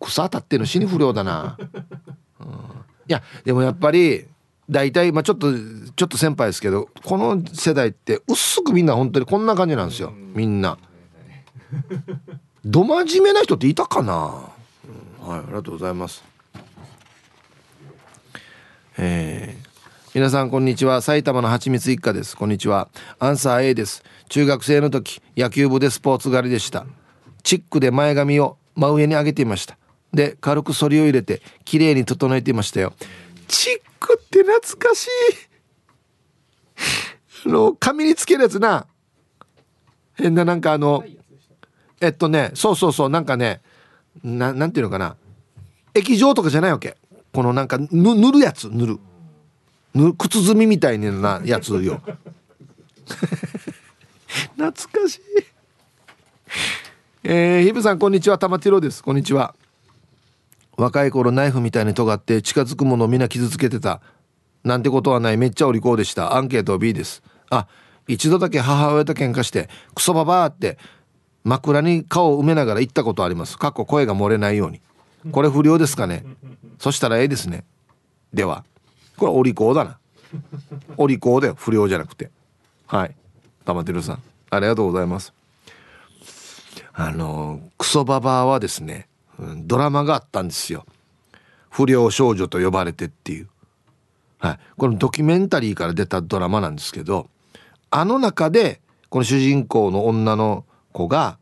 [0.00, 1.56] 草当たってるの死に不良だな、
[2.40, 2.50] うん、い
[3.08, 4.26] やでもやっぱり
[4.70, 10.12] 大体まあちょっとちょっと先輩ですけどこの世代って薄くみんな本当にこんな感じなんですよ。
[10.34, 10.78] みんな。
[12.64, 14.48] ど真面目な人っていたかな、
[15.22, 16.24] うん、はいありがとうございます。
[18.96, 21.02] えー、皆さんこんにちは。
[21.02, 22.36] 埼玉のはちみつ一家です。
[22.36, 22.88] こんにちは。
[23.18, 24.02] アンサー A です。
[24.28, 26.86] 中学生の時野球部でスポーツ狩りでした。
[27.42, 29.76] チックで前髪を真上に上げていました。
[30.12, 32.94] で軽く反りを入れて綺麗に整えていましたよ。
[33.46, 35.08] チックって懐かしい。
[37.46, 38.86] あの髪につけるやつな。
[40.14, 41.04] 変ななんかあの
[42.00, 43.60] えっとねそうそうそうなんかね
[44.22, 45.16] ななんていうのかな。
[45.94, 46.96] 液状とかじゃないわけ。
[47.32, 48.98] このなんかぬ塗るやつ塗る。
[49.94, 52.02] 塗る靴積みみたいなやつよ。
[54.56, 55.20] 懐かしい。
[57.24, 58.38] えー、ヒブさんこんにちは。
[58.38, 59.02] 玉ティロです。
[59.02, 59.54] こんにちは。
[60.76, 64.00] 若い頃ナイフみたいに尖って近づくものをみんな傷つけてた。
[64.64, 65.36] なんてことはない。
[65.36, 66.36] めっちゃお利口でした。
[66.36, 67.22] アンケート B です。
[67.50, 67.66] あ
[68.08, 70.78] 一度だけ母親と喧嘩してクソババーって
[71.42, 73.58] 枕に顔を埋めながら言ったことあります。
[73.58, 74.80] かっこ声が漏れないように。
[75.30, 76.24] これ不良ですかね。
[76.78, 77.64] そしたらええですね。
[78.32, 78.64] では。
[79.16, 79.98] これお利口だな。
[80.96, 81.54] お利口だよ。
[81.56, 82.30] 不良じゃなくて。
[82.86, 83.14] はい。
[83.64, 85.32] 玉てるさんありがとうございます。
[86.92, 89.08] あのクソババアはですね
[89.38, 90.84] ドラマがあったんですよ。
[91.70, 93.48] 不良少女と呼ばれてっていう。
[94.38, 97.30] はい、このドキュメンタリーから出たドラマなんですけど
[97.90, 101.38] あの中でこの主人公の女の子が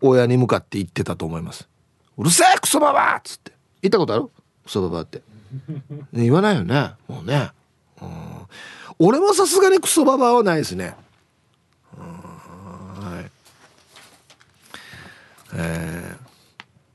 [0.00, 1.68] 親に向かって言ってたと思います
[2.16, 3.52] 「うるせえクソババ!」っつって。
[3.82, 4.30] 言ったことある？
[4.64, 5.22] クソババって、
[6.14, 6.94] 言わないよね。
[7.06, 7.50] もうね、
[8.00, 8.08] うん、
[8.98, 10.96] 俺もさすがにクソババはないですね。
[11.96, 13.30] はい。
[15.54, 16.25] えー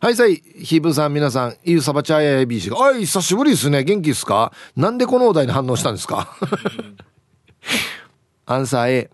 [0.04, 3.84] はいさい、ヒーブさん皆さん、イユサバチャーヤビーシが、あい、久しぶりですね。
[3.84, 4.52] 元気ですか？
[4.76, 6.36] なんでこのお題に反応したんですか？
[8.48, 9.12] アンサー A。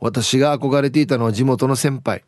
[0.00, 2.24] 私が憧れていたのは地元の先輩。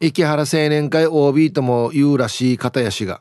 [0.00, 3.20] 池原青年会 OB とも言うらしい片やしが、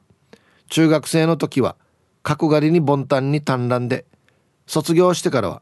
[0.70, 1.76] 中学生の時は
[2.24, 4.06] 角刈りに凡端に短乱で、
[4.68, 5.62] 卒業してからは、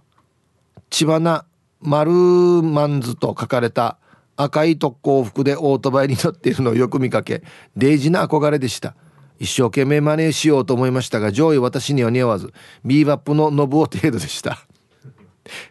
[0.92, 1.46] 千葉な
[1.82, 3.98] 丸マンズと書かれた
[4.36, 7.44] 赤い特攻服でオートバイに乗っているのをよく見かけ
[7.76, 8.96] デイジな憧れでした。
[9.40, 12.54] 一生懸命真似しようと思いましたが上位私には似合わず
[12.86, 14.60] ビーバップのノブオ程度でした。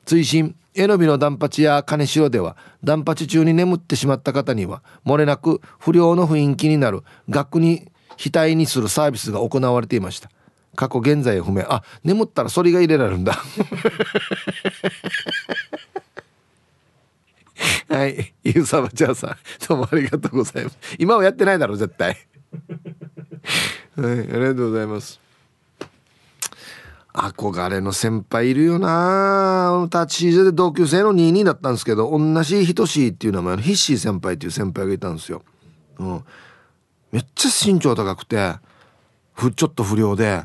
[0.05, 10.31] 追伸えのびのダンパチや金城ではダンパチ中に眠ってしまった方には漏れなく不良の雰囲気になる額に額にするサービスが行われていました。
[10.75, 13.39] 過去現在不明あ眠ったらそれが入れられるんだ。
[17.89, 18.35] はい。
[18.43, 19.37] ゆうさばちゃんさん、
[19.69, 20.79] どうもありがとうございます。
[20.99, 22.17] 今はやってないだろ、絶対。
[23.97, 25.21] はい、ありがとうございます。
[27.15, 35.43] 憧れの先輩いるよな立ち位で同級生の22だったんですけど、同じ等しいっていう名前のヒッシー先輩っていう先輩がいたんですよ。
[35.99, 36.25] うん。
[37.11, 38.55] めっちゃ身長高くて、
[39.35, 40.43] ふ、ちょっと不良で。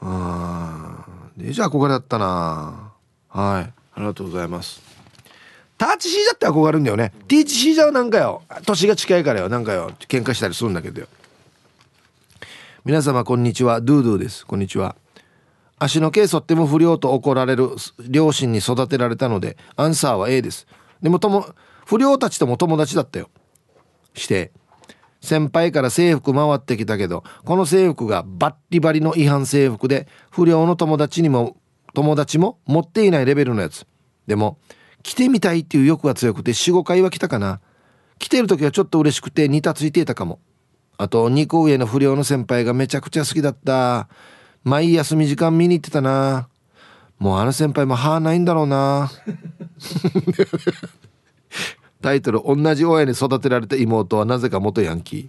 [0.00, 0.96] うん。
[1.36, 2.92] で、じゃあ憧れだったな
[3.28, 3.72] はい。
[3.96, 4.83] ありがとうございます。
[5.76, 7.12] ターチシージャって憧れるんだよね。
[7.28, 11.08] ティーチシージャはなんかよ年が近いからよなんかよ喧嘩したりするんだけどよ。
[12.84, 13.80] 皆様こんにちは。
[13.80, 14.46] ドゥードゥです。
[14.46, 14.96] こんにちは。
[15.78, 17.70] 足の毛剃っても不良と怒られる
[18.08, 20.66] 両親に育てられたのでアンサーは A です。
[21.02, 21.46] でもとも
[21.86, 23.28] 不良たちとも友達だったよ。
[24.14, 24.52] して
[25.20, 31.56] 先輩から制服回ってきたけどこの制服がバッリバリの違反制服で不良の友達にも
[31.94, 33.86] 友達も持っていないレベルのやつ。
[34.26, 34.58] でも
[35.04, 37.60] 来てみたいっていう欲が強くて45回は来たかな。
[38.18, 40.40] 来てる時はちょっと嬉しくて似たついていたかも。
[40.96, 44.08] あと2個上の不良の先輩がめちゃくちゃ好きだった。
[44.64, 46.48] 毎休み時間見に行ってたな。
[47.18, 49.10] もうあの先輩も歯ないんだろうな。
[52.00, 55.28] タイトル「同じ親に育てられた妹はなぜか元ヤンキ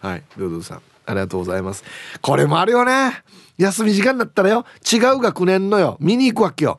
[0.00, 0.82] ー」はいルードゥさん。
[1.04, 1.82] ありがとうございます。
[2.20, 3.24] これもあるよね。
[3.58, 4.64] 休み時間だったらよ。
[4.90, 5.96] 違う学年のよ。
[5.98, 6.78] 見に行くわけよ。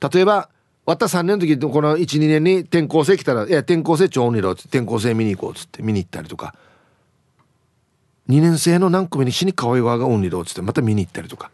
[0.00, 0.48] 例えば
[0.86, 6.54] わった3年の時この12年に転校生来たら「いや転校生超音にろ」って転校生見に行こうっつって見に行ったりとか。
[8.28, 11.50] 2年生の何組に死に可愛い側がオンリーっつってまた見に行ったりとか。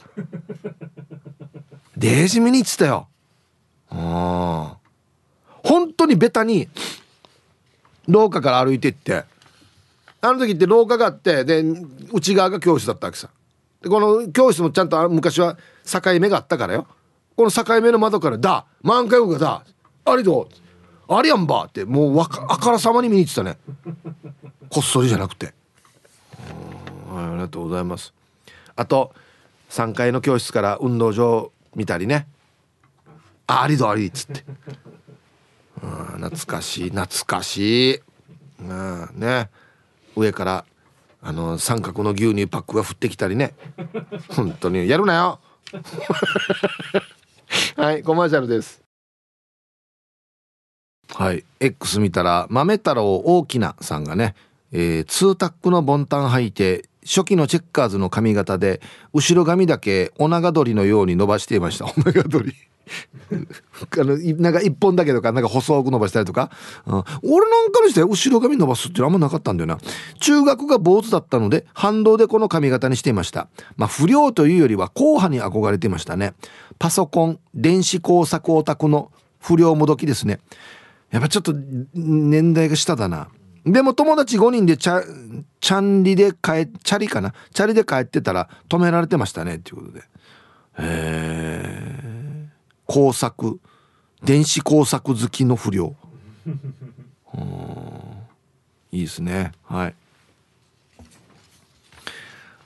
[1.97, 3.09] デージ見に行ってたよ。
[3.91, 4.76] あ
[5.64, 6.68] 本当にベタに
[8.07, 9.24] 廊下から歩いていって
[10.20, 11.64] あの時って廊下があってで
[12.12, 13.31] 内側が教室だったわけさ。
[13.83, 16.87] でこの教室もちゃんと昔は境目があったからよ。
[17.41, 18.66] この境目の窓から「だ。
[18.82, 19.64] 満開号がだ。
[20.05, 20.47] ありど
[21.09, 23.57] ありやんば」ってもうあからさまに見に行ってたね。
[24.68, 25.55] こっそりじゃなくて。
[27.16, 28.12] ありがとうございます。
[28.76, 29.14] あと
[29.70, 32.28] 3階の教室から運動場見たりね
[33.49, 34.45] 「ありどあり」っつって。
[35.80, 38.01] 懐かしい懐かしい。
[38.68, 39.49] あね。
[40.14, 40.66] 上から
[41.22, 43.55] あの三角の牛乳パックが降ってきたりね。
[44.28, 45.41] 本当にやるなよ。
[47.76, 48.82] はいコマーシャルです。
[51.12, 54.36] はい X 見たら豆太郎大きなさんがね、
[54.70, 58.80] えー、ツータックのボンタン履いて初期のチェッカーズの髪型で
[59.12, 61.86] 後ろ髪だけお長鳥のように伸ばしていました。
[61.96, 62.55] お長鳥
[64.01, 66.51] あのなんか一本だけとかなんか細く伸ばしたりとか、
[66.86, 69.78] うん、俺なんかにして後ろ髪伸ばすってあんまなかったんだよな。
[70.18, 73.48] 中学が坊主だったので反動でこの髪型にしていました。
[73.76, 76.34] まあ不良というよりは硬派に憧れていましたね。
[76.78, 80.40] パソコン電子工作オタクの不良もどきですね。
[81.11, 81.55] やっぱちょっと
[81.94, 83.28] 年代が下だな。
[83.66, 85.02] でも友達5人でチャ
[85.61, 87.34] チャンリで帰チャリかな？
[87.52, 90.00] チャリで帰ってたら止められてましたねっていうことで。
[90.00, 90.04] へ
[90.78, 92.48] え
[92.86, 93.61] 工作。
[94.22, 95.94] 電子工作好きの不良。
[98.92, 99.52] いいですね。
[99.64, 99.94] はい。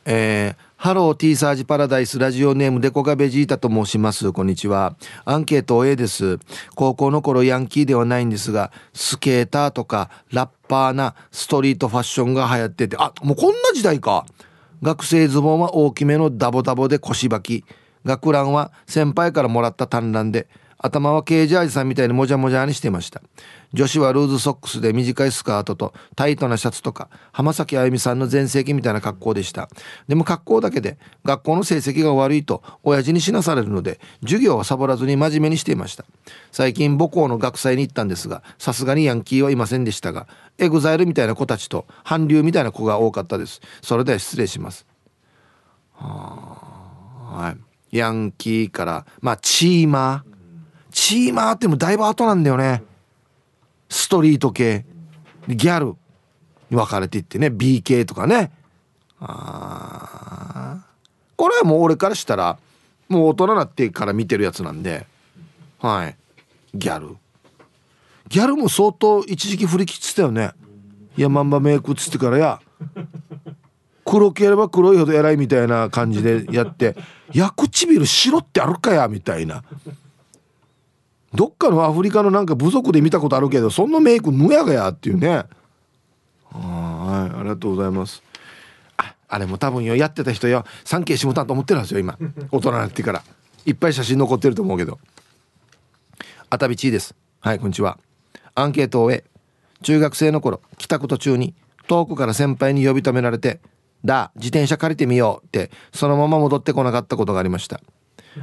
[0.04, 4.30] えー、ハロー T サージパラダイスラジオネームデコガベジータと申します。
[4.32, 4.96] こんにちは。
[5.24, 6.38] アンケート A です。
[6.74, 12.98] 高校の頃ヤンキーではないんですがスケーターとかラッパーなストリートファッションが流行ってて。
[12.98, 14.26] あもうこんな時代か。
[14.82, 17.64] 学生ズボンは大きめのダボダボで腰履き。
[18.04, 20.48] 学ランは先輩からもらった短ランで。
[20.78, 23.22] 頭はケージャージさんみたいにもじゃもじゃにしてました。
[23.72, 29.68] 女子はルーズソックスで短いスカートとタイトなシャツとか浜崎あゆみさんの全盛期みたいな格好でした。
[30.06, 36.04] でも格好だけで学校の成績が悪いと親父に死なされるので授業はサボらずに真面目にしていました。
[36.52, 43.60] 最近母校の学祭に行ったんですがさすがにヤンキーはいませんでしたが EXILE みたいな子たちと韓流みたいな子が多かったです。
[43.82, 44.86] それでは失礼します。
[45.94, 47.56] は
[47.90, 47.96] い。
[47.96, 50.33] ヤンキーからまあチーマー。
[50.94, 52.84] チーマーってもだいぶ後なんだよね。
[53.90, 54.86] ストリート系。
[55.48, 55.96] ギャル。
[56.70, 57.50] に分かれていってね。
[57.50, 58.52] B 系とかね。
[59.18, 60.86] あ
[61.36, 62.58] これはもう俺からしたら
[63.08, 65.06] もう大人になってから見てるやつなんで。
[65.80, 66.16] はい。
[66.74, 67.16] ギャル。
[68.28, 70.52] ギャルも相当一時期振り切ってたよね。
[71.16, 72.60] いやまんまメイクっつってからや。
[74.04, 76.94] 黒ければ黒いほど偉いみたいな感じでやって
[77.34, 79.64] 「や唇白ってあるかや」みたいな。
[81.34, 85.28] どっかのアフリカのなんか部族で見たことあるけどそんなメイクむやがやっていうね。
[85.28, 85.46] は
[87.32, 88.22] いありがとうございます。
[88.96, 90.64] ああれも多分よやってた人よ。
[90.84, 92.16] 産経下たと思ってるんですよ今。
[92.52, 93.22] 大人になってから。
[93.66, 94.98] いっぱい写真残ってると思うけど。
[96.50, 97.16] あたびちです。
[97.40, 97.98] はいこんにちは。
[98.54, 99.24] アンケートを終え
[99.82, 101.54] 中学生の頃帰宅途中に
[101.88, 103.60] 遠くから先輩に呼び止められて
[104.04, 107.80] 「だ自転車借りてみよう」ってそのまま戻ってこなかったことがありました。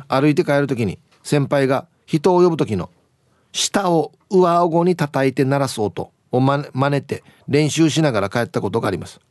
[0.10, 2.90] 歩いて帰る時に先輩が人を呼ぶ時の
[3.54, 9.22] 舌を上顎に叩いて鳴らす音をま真似て練習しながら帰ったことがあります。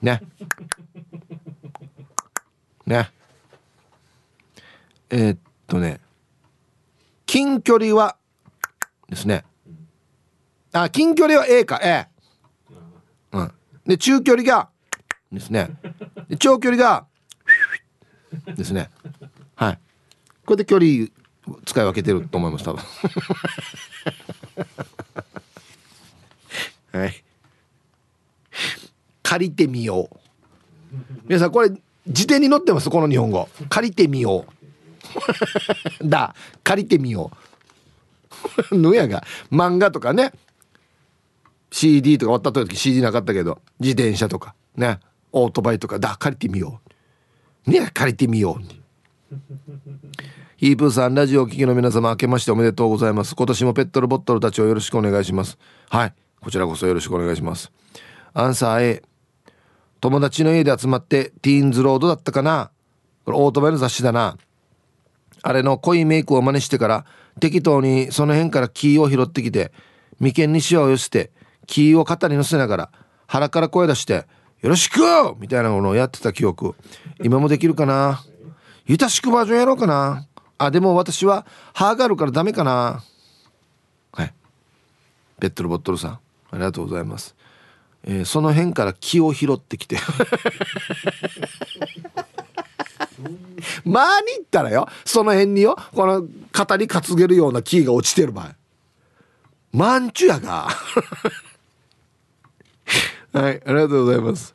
[0.00, 0.22] ね。
[2.86, 3.10] ね。
[5.10, 6.00] えー、っとね。
[7.26, 8.16] 近距離は
[9.10, 9.44] ですね。
[10.72, 12.08] あ近距離は A か A
[13.32, 13.52] うん。
[13.86, 14.70] で中距離が
[15.30, 15.68] ですね。
[16.30, 17.06] で長距離が
[18.56, 18.88] ですね。
[19.54, 19.78] はい。
[20.46, 21.08] これで距離
[21.64, 22.82] 使い分けてると思います多分。
[27.00, 27.22] はい。
[29.22, 30.16] 借りてみよう。
[31.24, 31.70] 皆さんこれ
[32.06, 33.48] 辞典に載ってますこの日本語。
[33.68, 34.52] 借りてみよう。
[36.08, 36.34] だ。
[36.62, 37.30] 借りてみよ
[38.70, 38.76] う。
[38.78, 40.32] のやが漫画とかね。
[41.70, 45.00] CD とか終わった時 CD なかったけど自転車とかね。
[45.32, 46.80] オートバイとかだ借りてみよ
[47.66, 47.70] う。
[47.70, 48.85] ね借りてみよう
[50.58, 53.34] ヒープーさんラジオお聞きの皆様明けましておめでとうございます。
[53.34, 55.58] 今年もペットルボットルたちをよろしくお願いします。
[55.90, 56.14] はい。
[56.40, 57.70] こちらこそよろしくお願いします。
[58.32, 59.02] アンサー A
[60.00, 62.70] 友達の家で集まってティーンズロードだったかな。
[63.26, 64.38] これオートバイの雑誌だな。
[65.42, 67.04] あれの濃いメイクを真似してから
[67.38, 69.72] 適当にその辺からキーを拾ってきて
[70.20, 71.32] 眉間にシワを寄せて
[71.66, 72.90] キーを肩に乗せながら
[73.26, 74.26] 腹から声出して
[74.62, 75.00] 「よろしく!」
[75.38, 76.74] みたいなものをやってた記憶。
[77.22, 78.24] 今もできるかな。
[78.86, 80.26] ゆたしくバージョンやろうかな。
[80.58, 83.02] あでも私は歯があるからダメかな。
[84.12, 84.32] はい。
[85.40, 86.20] ペットルボットルさんあ
[86.54, 87.36] りがとうございます、
[88.04, 89.98] えー、その辺から気を拾ってきて。
[93.84, 94.88] まあに言ったらよ。
[95.04, 95.76] その辺によ。
[95.94, 98.54] この肩に担げるような木が落ちてる場合。
[99.72, 100.68] マンチュやが。
[103.32, 104.54] はいありがとうございます。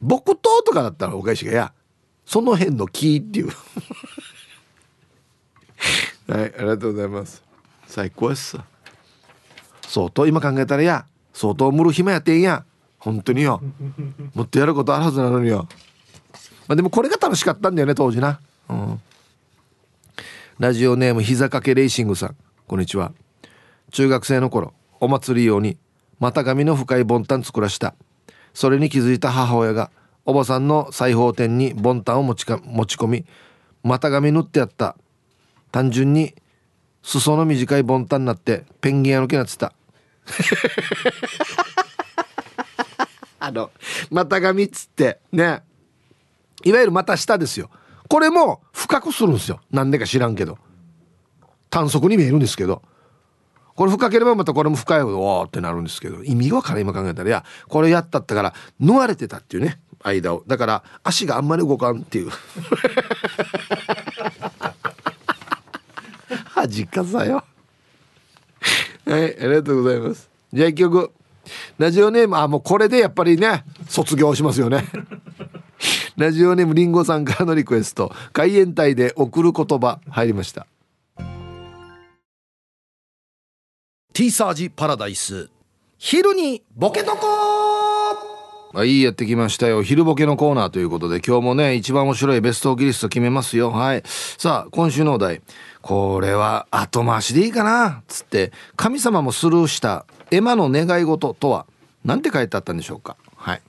[0.00, 1.72] 木刀とかだったらお返しがや
[2.24, 3.48] その辺の木っていう
[6.28, 7.42] はいありがとうございます。
[7.86, 8.58] 最高です。
[9.86, 12.64] 相当今考えたらや相当むる暇やってんや。
[12.98, 13.62] 本当によ。
[14.34, 15.68] もっとやることあるはずなのによ。
[16.66, 18.40] まあでもこれが楽しかったんだよね当時な。
[18.68, 19.00] うん。
[20.58, 22.36] ラジオネーム膝掛けレーシングさん。
[22.66, 23.12] こんにちは。
[23.92, 25.78] 中学生の頃お祭り用に
[26.18, 27.94] 股上の深いボンタン作らした。
[28.52, 29.90] それに気づいた母親が
[30.26, 33.24] おばさんの裁縫店にボンタンを持ちか持ち込み
[33.84, 34.96] 股上縫ってやった。
[35.70, 36.34] 単純に
[37.02, 39.72] 裾の短いボンタンになってペンギン屋の毛なってた。
[43.40, 43.70] あの
[44.10, 45.62] 股上っつってね。
[46.64, 47.70] いわゆる股下ですよ。
[48.08, 49.60] これも深くするんですよ。
[49.70, 50.58] なんでか知らんけど。
[51.70, 52.82] 短足に見えるんですけど。
[53.76, 56.24] これ深ければまたこれも深いほどおーってなるんですけど。
[56.24, 57.28] 意味がから今考えたら。
[57.28, 60.42] いやこれやったったから縫われてたっていうね間を。
[60.46, 62.30] だから足があんまり動かんっていう
[66.68, 67.42] 恥かさよ。
[69.06, 70.30] はいありがとうございます。
[70.52, 71.10] じゃあ一曲。
[71.78, 74.84] ラジオネームあもうこれでやっぱりね卒業しますよね。
[76.16, 78.12] ラジオネームりんごさんからのリクエスト。
[78.32, 80.66] 海援隊で送る言葉入りました。
[84.12, 85.48] ティーサージパラダイス。
[85.96, 87.47] 昼にボケとこ
[88.74, 89.82] はいやってきましたよ。
[89.82, 93.70] 昼ボケのコーナーということで今日もね一番面白いベストギリスト決めますよ。
[93.70, 94.02] はい。
[94.04, 95.40] さあ今週のお題。
[95.80, 98.02] これは後回しでいいかな？
[98.08, 101.64] つって神様もスルーしたエマの願い事とは？
[102.04, 103.16] 何て書いてあったんでしょうか？
[103.36, 103.62] はい。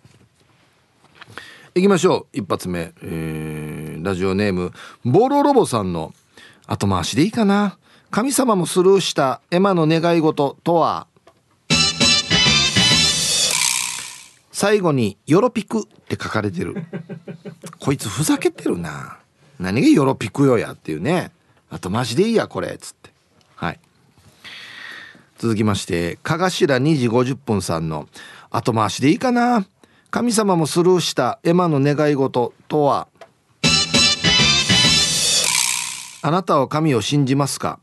[1.76, 2.38] 行きましょう。
[2.38, 4.74] 一発目、えー、ラジオネーム
[5.06, 6.14] ボロロボさんの
[6.68, 7.78] 後回しでいいかな？
[8.12, 11.08] 神様もスルーしたエマの願い事とは？
[14.60, 16.76] 最後に「ヨロピク」って書かれてる。
[17.80, 19.20] こいつふざけてるな。
[19.58, 21.32] 何がヨロピクよやっていうね。
[21.70, 23.10] あとマジでいいやこれっつって。
[23.56, 23.80] はい。
[25.38, 28.10] 続きましてかがしら2時50分さんの
[28.52, 29.66] 後回しでいいかな。
[30.12, 33.08] 神様もスルーしたエマの願い事とは？
[36.22, 37.80] あなたは神を信じますか？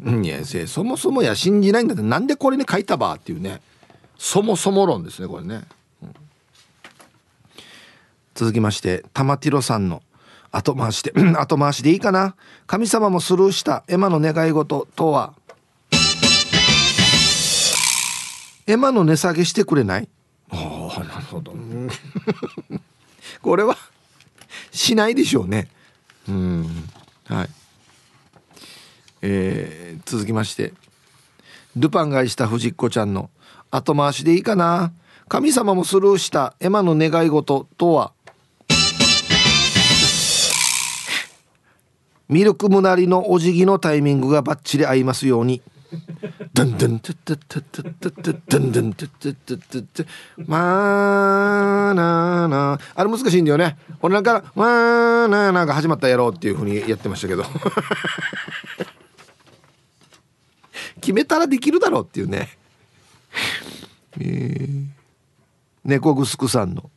[0.00, 3.60] いやそもそもや信じないんだってなんでこれに書いたばっていうね。
[4.16, 5.64] そもそも論ですねこれね、うん、
[8.34, 10.02] 続きまして玉ティロさんの
[10.50, 12.36] 後回しで後回しでいいかな。
[12.66, 15.34] 神様もスルーしたエマの願い事とは？
[18.66, 20.08] エマの値下げしてくれない？
[20.50, 21.54] ああなるほど。
[23.42, 23.76] これは
[24.70, 25.68] しないでしょうね。
[26.28, 26.66] うん。
[27.26, 27.48] はい。
[29.22, 30.72] えー、続きまして
[31.76, 33.30] ルパンが愛した不二子ちゃんの
[33.70, 34.92] 後回しでいいかな。
[35.26, 38.12] 神様もスルーした絵馬の願い事とは？
[42.34, 45.62] ミルクムナリのお辞儀のタイミングがバッチリ合いますように。
[46.52, 50.06] ドンドントゥトゥトゥトゥトゥトゥドンドントゥトゥトゥトゥトゥ
[50.48, 57.44] まーなーなあれ難しいんだよね俺なんかまーなーなーが始まったやろうっていうふうにやってましたけど
[61.00, 62.48] 決めたらできるだろうっていうね
[64.18, 64.86] えー、
[65.84, 66.90] 猫ぐすくさんの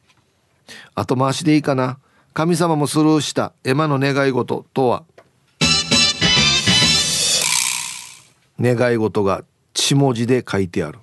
[0.95, 1.99] 後回しでいいかな
[2.33, 5.03] 神様もスルーしたエマの願い事とは
[8.59, 9.43] 願い事が
[9.73, 10.99] 血文字で書いてある。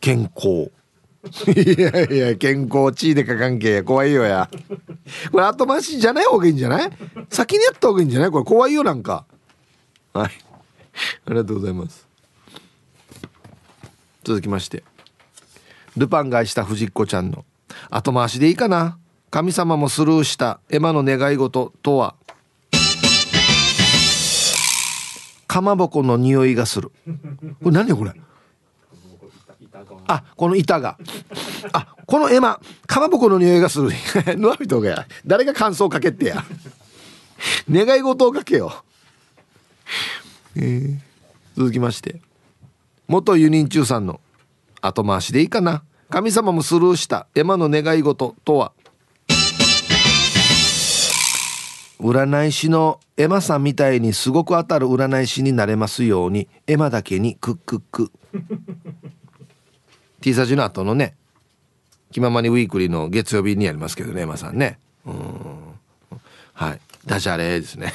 [0.00, 0.70] 健康。
[1.50, 4.50] いやいや健康血でか関係怖いよや。
[5.32, 6.90] これ後回しじゃない方がいいんじゃない？
[7.30, 8.30] 先にやった方がいいんじゃない？
[8.30, 9.24] これ怖いよなんか。
[10.12, 10.30] はい。
[11.26, 12.06] ありがとうございます。
[14.22, 14.84] 続きまして。
[15.96, 17.44] ルパンが愛した藤子ちゃんの。
[17.90, 18.98] 後回しでいいかな？
[19.30, 20.60] 神様もスルーした。
[20.68, 22.14] エマの願い事とは？
[25.54, 26.90] かまぼこの匂いがする。
[27.62, 28.10] これ何これ？
[30.08, 30.98] あこの板が。
[31.72, 32.58] あこの絵馬。
[32.88, 33.90] かまぼこの匂いがする。
[34.36, 35.06] のわびとがや。
[35.24, 36.44] 誰が感想かけてや。
[37.70, 38.82] 願い事をかけよ
[40.56, 40.98] えー、
[41.56, 42.20] 続きまして。
[43.06, 44.20] 元輸人中さんの
[44.80, 45.84] 後回しでいいかな。
[46.10, 47.28] 神様もスルーした。
[47.32, 48.72] 絵馬の願い事とは？
[52.04, 58.12] 占い師のエマさんみたいにすごく当たる占い師になれますようにエマだけにクックック。
[60.20, 61.16] T サジの後のね
[62.12, 64.78] 気ままにウィークリーの月曜日にやりますけどねエマさんね。
[65.06, 65.14] うん。
[66.52, 66.80] はい。
[67.06, 67.94] ダジャレですね。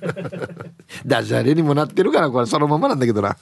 [1.06, 3.38] ダジャレにもなってるからこれそのままなんだけどな。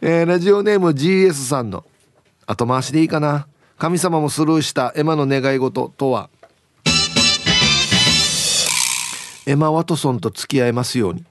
[0.00, 1.84] えー、ラジオネーム GS さんの。
[2.46, 3.46] 後回しでいいかな。
[3.76, 6.30] 神様もスルーしたエマの願い事とは？
[9.48, 11.24] エマ・ワトソンと付き合えますように。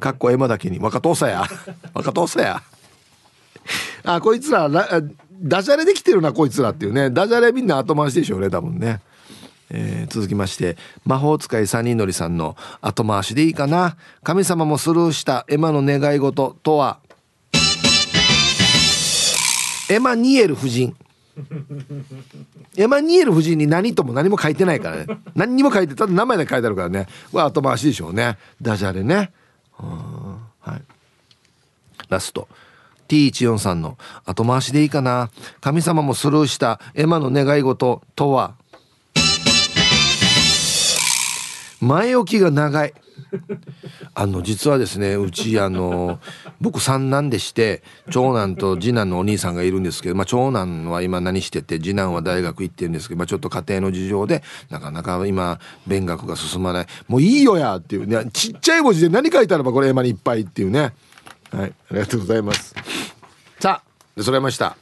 [0.00, 0.78] かっこエマだけに。
[0.78, 1.44] 若父さや。
[1.92, 2.62] 若父さや。
[4.02, 7.10] あこいつらダジャレできてるなこいつらっていうね。
[7.10, 9.02] ダジャレみんな後回しでしょうね多分ね。
[9.68, 13.98] えー、続きまして魔法使い三人乗りさんの後回しでいいかな。
[14.22, 16.98] 神様もスルーしたエマの願い事とは？
[19.90, 20.96] エマニエル夫人。
[22.76, 25.06] エマニエル夫人に何とも何も書いてないからね。
[25.34, 27.06] 何にも書いてただ名前で書いてあるからね。
[27.32, 28.38] これ後回しでしょうね。
[28.60, 29.32] ダジャレね。
[29.76, 30.82] はい。
[32.08, 32.48] ラスト。
[33.08, 35.30] T143 の後回しでいいかな。
[35.60, 38.54] 神様もスルーしたエマの願い事とは。
[41.80, 42.94] 前置きが長い。
[44.14, 46.18] あの実はですねうちあの
[46.60, 56.86] 僕三男でして長男と次男のお兄さんがいるんですけど、まあ、長男は今何してて次男は大学行ってるんですけど、まあ、ちょっと家庭の事情でなかなか今勉学が進まない。
[57.08, 60.92] もういいよやっていうねちっちゃい文字で何書いてあればこれ絵馬にいっぱいっていうね。
[61.50, 62.74] はいありがとうございます。
[63.58, 63.82] さ
[64.16, 64.76] あ揃いました。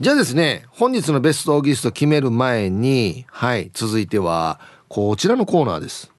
[0.00, 6.12] じゃあですね本日のベストオーギスト決める前にはい続いてはこちらのコーナーです。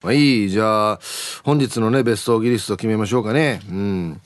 [0.00, 1.00] はい、じゃあ、
[1.42, 3.60] 本日のね、ベストギリスト決めましょうかね。
[3.68, 4.20] うん。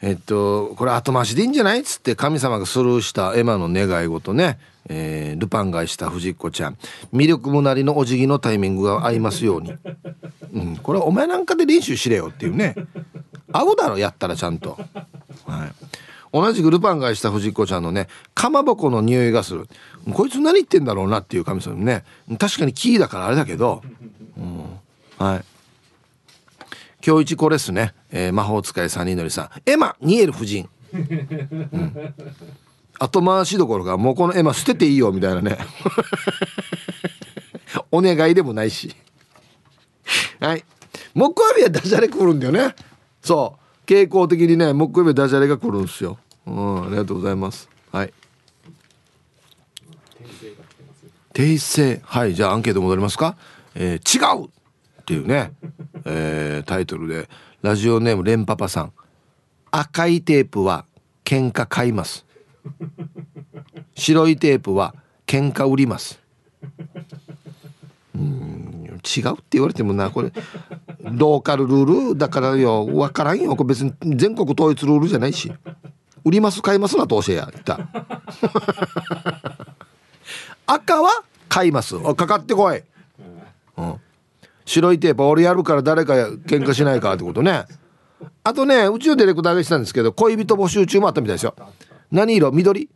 [0.00, 1.80] えっと、これ後回しでいいんじゃない？
[1.80, 4.60] っつって神様がスルーしたエマの願い事ね。
[4.88, 6.76] えー、ルパン買いした藤子ちゃん。
[7.12, 9.74] 魅力もなりのお辞儀のタイミングが合いますように。
[10.54, 12.76] うん、これお前なんかで練習しれよっていうね。
[13.50, 14.78] 合うだろ、やったらちゃんと。
[15.44, 15.72] はい。
[16.32, 19.68] 同じくルパンがした藤子ちゃんのねかまぼこの匂いがする
[20.12, 22.04] こいつ何言ってんだろうなっていう神様ね
[22.38, 23.82] 確かにキーだからあれだけど、
[24.36, 24.64] うん、
[25.18, 25.44] はい。
[27.06, 29.70] 今日一これっすね、えー、魔法使い三人乗りさん。
[29.70, 32.14] エマニエル夫人、うん、
[32.98, 35.56] 後回しどころかもうこのエマ捨てていいよみたいなね。
[37.92, 38.94] お願いでもないし。
[40.40, 40.64] はい。
[41.14, 42.74] 木曜日はダジャレ来るんだよね。
[43.22, 43.56] そ
[43.86, 43.88] う。
[43.88, 46.18] 傾向的にね木曜日はダジャレが来るんですよ。
[46.46, 47.68] うんありがとうございます。
[47.92, 48.12] はい。
[51.32, 52.00] 訂正。
[52.04, 53.36] はいじゃあアンケート戻りますか、
[53.74, 54.50] えー、違う
[55.06, 55.52] っていうね、
[56.04, 57.28] えー、タイトルで
[57.62, 58.92] ラジオネームレンパパさん。
[59.70, 60.84] 赤いテープは
[61.24, 62.26] 喧嘩買います。
[63.94, 66.20] 白いテープは喧嘩売ります。
[68.16, 70.32] うん違うって言われてもなこれ
[71.02, 73.54] ローカルルールだからよ分からんよ。
[73.54, 75.52] これ別に全国統一ルールじゃないし。
[76.24, 77.78] 売ります買いますなと教えや言った。
[80.66, 81.96] 赤は買います。
[82.00, 82.82] かかってこい、
[83.76, 84.00] うん、
[84.66, 87.64] 白いテープ俺やるから誰か喧嘩しないかってことね。
[88.44, 91.54] あとねうちのディレクターがしたんですけど恋人募集中もあったみたいですよ。
[92.10, 92.50] 何色？
[92.52, 92.90] 緑？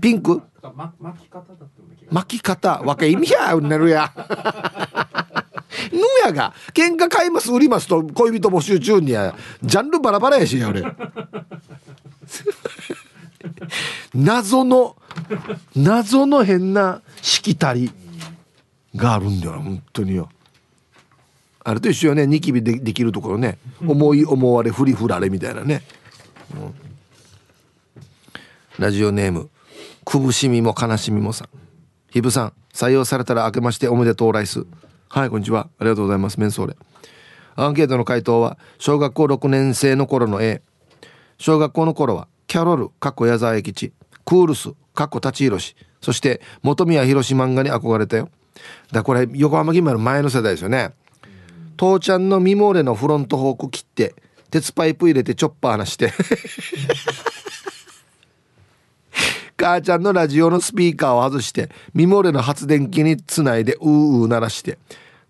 [0.00, 0.42] ピンク？
[2.10, 4.10] 巻き方若い意味やうねるや。
[5.92, 10.82] ぬやが喧嘩買います売りますと恋人募集中にやジャンルバラバラやしや俺
[14.14, 14.96] 謎の
[15.74, 17.90] 謎の変なしきたり
[18.94, 20.28] があるんだよ本当によ。
[21.64, 22.26] あれと一緒よね。
[22.26, 23.58] ニキビでできるところね。
[23.86, 25.82] 思い思われふりふられみたいなね、
[26.54, 26.74] うん、
[28.78, 29.48] ラジオネーム
[30.04, 31.48] くぶしみも悲しみもさん。
[32.10, 34.66] ひぶさん採用されたら明けましておめでとうライス。
[35.08, 35.68] はいこんにちは。
[35.78, 36.40] ありがとうございます。
[36.40, 36.76] メンソーレ。
[37.54, 40.62] アンケートの回答は小学校6年生の頃の A
[41.38, 43.92] 小学校の頃はキャロルかっこ矢沢永吉。
[44.24, 45.76] クールスかっこ舘ひろし。
[46.00, 48.30] そして本宮宏漫画に憧れたよ。
[48.90, 50.92] だこれ横浜銀丸前の世代ですよね。
[51.82, 54.14] 父ちゃんのミモーレのフロントフォーク切って
[54.52, 56.12] 鉄パイプ入れてチョッパー離して。
[59.58, 63.88] 母ちゃんのラジオのスピーカーを外してミモーレの発電機につないでうー
[64.20, 64.78] うー鳴らして。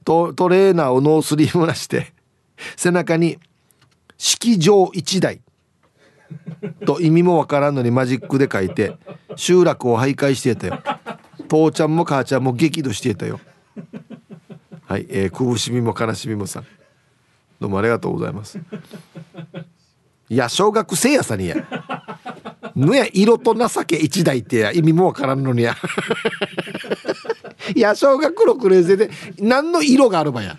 [0.04, 2.12] トトレーナーをノースリームなして
[2.76, 3.38] 背中に
[4.18, 5.40] 「式場1台」
[6.84, 8.98] と意味もわからんのにマジックで書いて
[9.36, 10.82] 集落を徘徊してたよ。
[11.48, 13.40] 父ちゃんも母ちゃんも激怒してたよ。
[14.92, 16.62] はい、えー、苦しみも悲しみもさ
[17.58, 18.58] どうもありがとうございます。
[20.28, 21.56] いや小学生やさにや。
[22.76, 24.70] ぬや色と情け一台ってや。
[24.70, 25.74] 意味もわからんのにや。
[27.74, 29.08] いや小学6年生で
[29.38, 30.58] 何の色があるばや。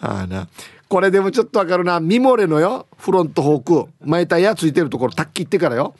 [0.00, 0.48] ああな。
[0.88, 2.00] これでもちょっとわかるな。
[2.00, 2.86] ミモレのよ。
[2.96, 5.94] フロントフォーク前タイヤついてるところタッキってからよ。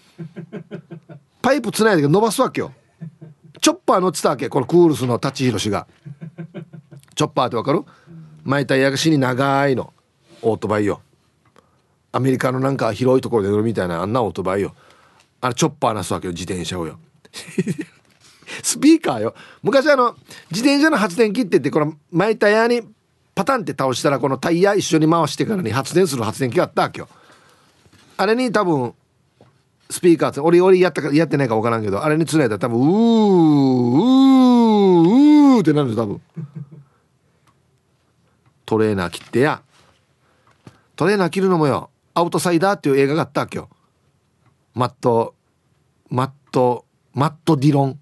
[1.42, 2.72] パイプつないで伸ばすわけよ。
[3.60, 5.86] チョッパー乗ってたわけこのクールスの舘ひろしが。
[7.14, 7.82] チョッパーってわかる？
[8.44, 9.92] 前タイヤが死に長いの
[10.42, 11.00] オートバイよ。
[12.12, 14.74] アメリカのなんか広いところで乗るみたいなあんなオートバイよ。
[15.40, 16.98] あれチョッパーなすわけよ自転車をよ。
[18.62, 19.34] スピーカーよ。
[19.62, 20.14] 昔あの
[20.50, 22.82] 自転車の発電機って言ってこの前タイヤに
[23.34, 27.08] パタンって倒したらこのタイヤ一緒に回してからに発電する発電機があったわけよ。
[28.16, 28.94] あれに多分
[29.88, 36.20] スピーカーって俺俺やったかやってないか分からんけどあれにつないだら多分うーうーうーってなるんです多分。
[38.64, 39.62] トレーナー切ってや。
[40.96, 43.68] トレーナー切るのもよアウトサイダーっていう映画があったわけよ。
[44.74, 45.34] マット
[46.10, 46.84] マット
[47.14, 47.98] マット・ディロン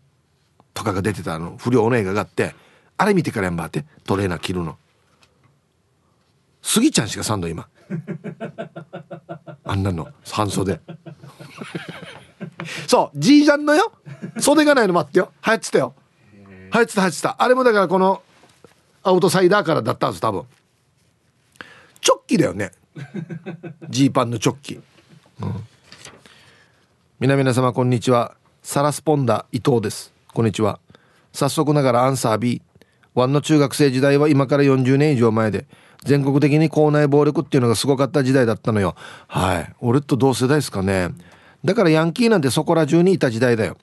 [0.72, 2.54] とかが出てたあの不良の映画があって
[2.96, 4.76] あれ見てからやんばってトレーナー着るの。
[6.62, 7.68] スギちゃんしかさんの今。
[9.64, 10.80] あんなの半袖。
[12.86, 13.92] そうじいちゃんのよ。
[14.38, 15.32] 袖がないの待ってよ。
[15.46, 15.94] 流行ってたよ。
[16.34, 17.36] 流行ってた流行ってた。
[17.38, 18.22] あれもだからこの
[19.02, 20.44] アウトサイダーからだったんです多分。
[22.00, 22.72] チョッキだよね。
[23.88, 24.82] ジーパンのチョッキ、うん、
[27.18, 28.36] 皆々様こんにちは。
[28.62, 30.12] サラスポンダ伊藤です。
[30.32, 30.78] こんにちは。
[31.32, 32.62] 早速ながらアンサー B
[33.14, 35.66] ワンの中学生時代は今から40年以上前で
[36.04, 38.94] 全国的に校内暴力っていうのがすごかった時代だったのよ。
[39.26, 39.74] はい。
[39.80, 41.10] 俺と同世代ですかね。
[41.64, 43.76] だからヤンキーなんてそこら中にいた時代だよ。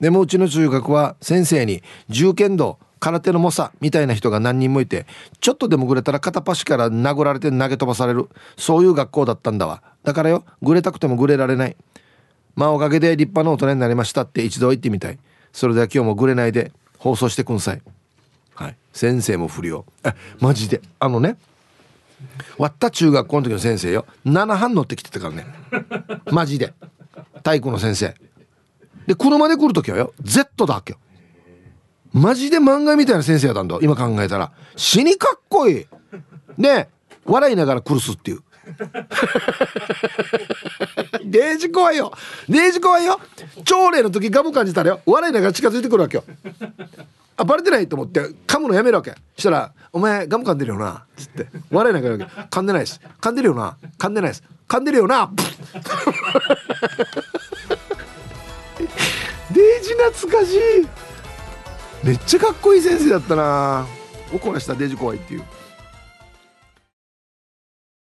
[0.00, 5.06] でもうちの中学は先生に銃剣道空手の猛者みたいな人が何人もいて
[5.40, 8.28] ちょっとでもぐれたら片っ端から殴られて投げ飛ばされる。
[8.56, 9.82] そういう学校だったんだわ。
[10.02, 11.76] だからよぐれたくてもぐれられない。
[12.56, 15.18] まあおかげで立派な大人になりましたって一度言ってみたい。
[15.52, 17.82] それでは今日もぐれないで放送してくんさい。
[18.54, 18.76] はい。
[18.92, 19.84] 先生も不良。
[20.04, 20.80] えマジで。
[20.98, 21.36] あのね
[22.58, 24.06] 割った中学校の時の先生よ。
[24.26, 25.46] 7班乗ってきてたからね。
[26.30, 26.72] マジで。
[27.42, 28.14] 体育の先生。
[29.06, 30.98] で車で来る時はよ Z だっけよ。
[32.12, 33.78] マジで漫画みたいな先生やったんだ。
[33.80, 34.52] 今考えたら。
[34.76, 35.86] 死にかっこいい。
[36.56, 36.88] ね
[37.24, 38.40] 笑いながら苦すっていう
[41.24, 42.12] デージ怖いよ。
[42.48, 43.20] デージ怖いよ。
[43.64, 45.00] 朝礼の時ガム感じたらよ。
[45.06, 46.24] 笑いながら近づいてくるわけよ。
[47.36, 49.14] あバレてないと思って噛むのやめるわけ。
[49.36, 51.46] したら「お前ガム噛んでるよな」っつって。
[51.70, 53.76] 笑いながら噛んでないです噛んでるよな。
[53.98, 55.30] 噛んでないです噛んでるよな。
[59.50, 60.58] デージ懐かしい。
[62.06, 63.86] めっちゃかっこいい先生だったな。
[64.32, 65.42] 怒らしたデージ怖いっていう。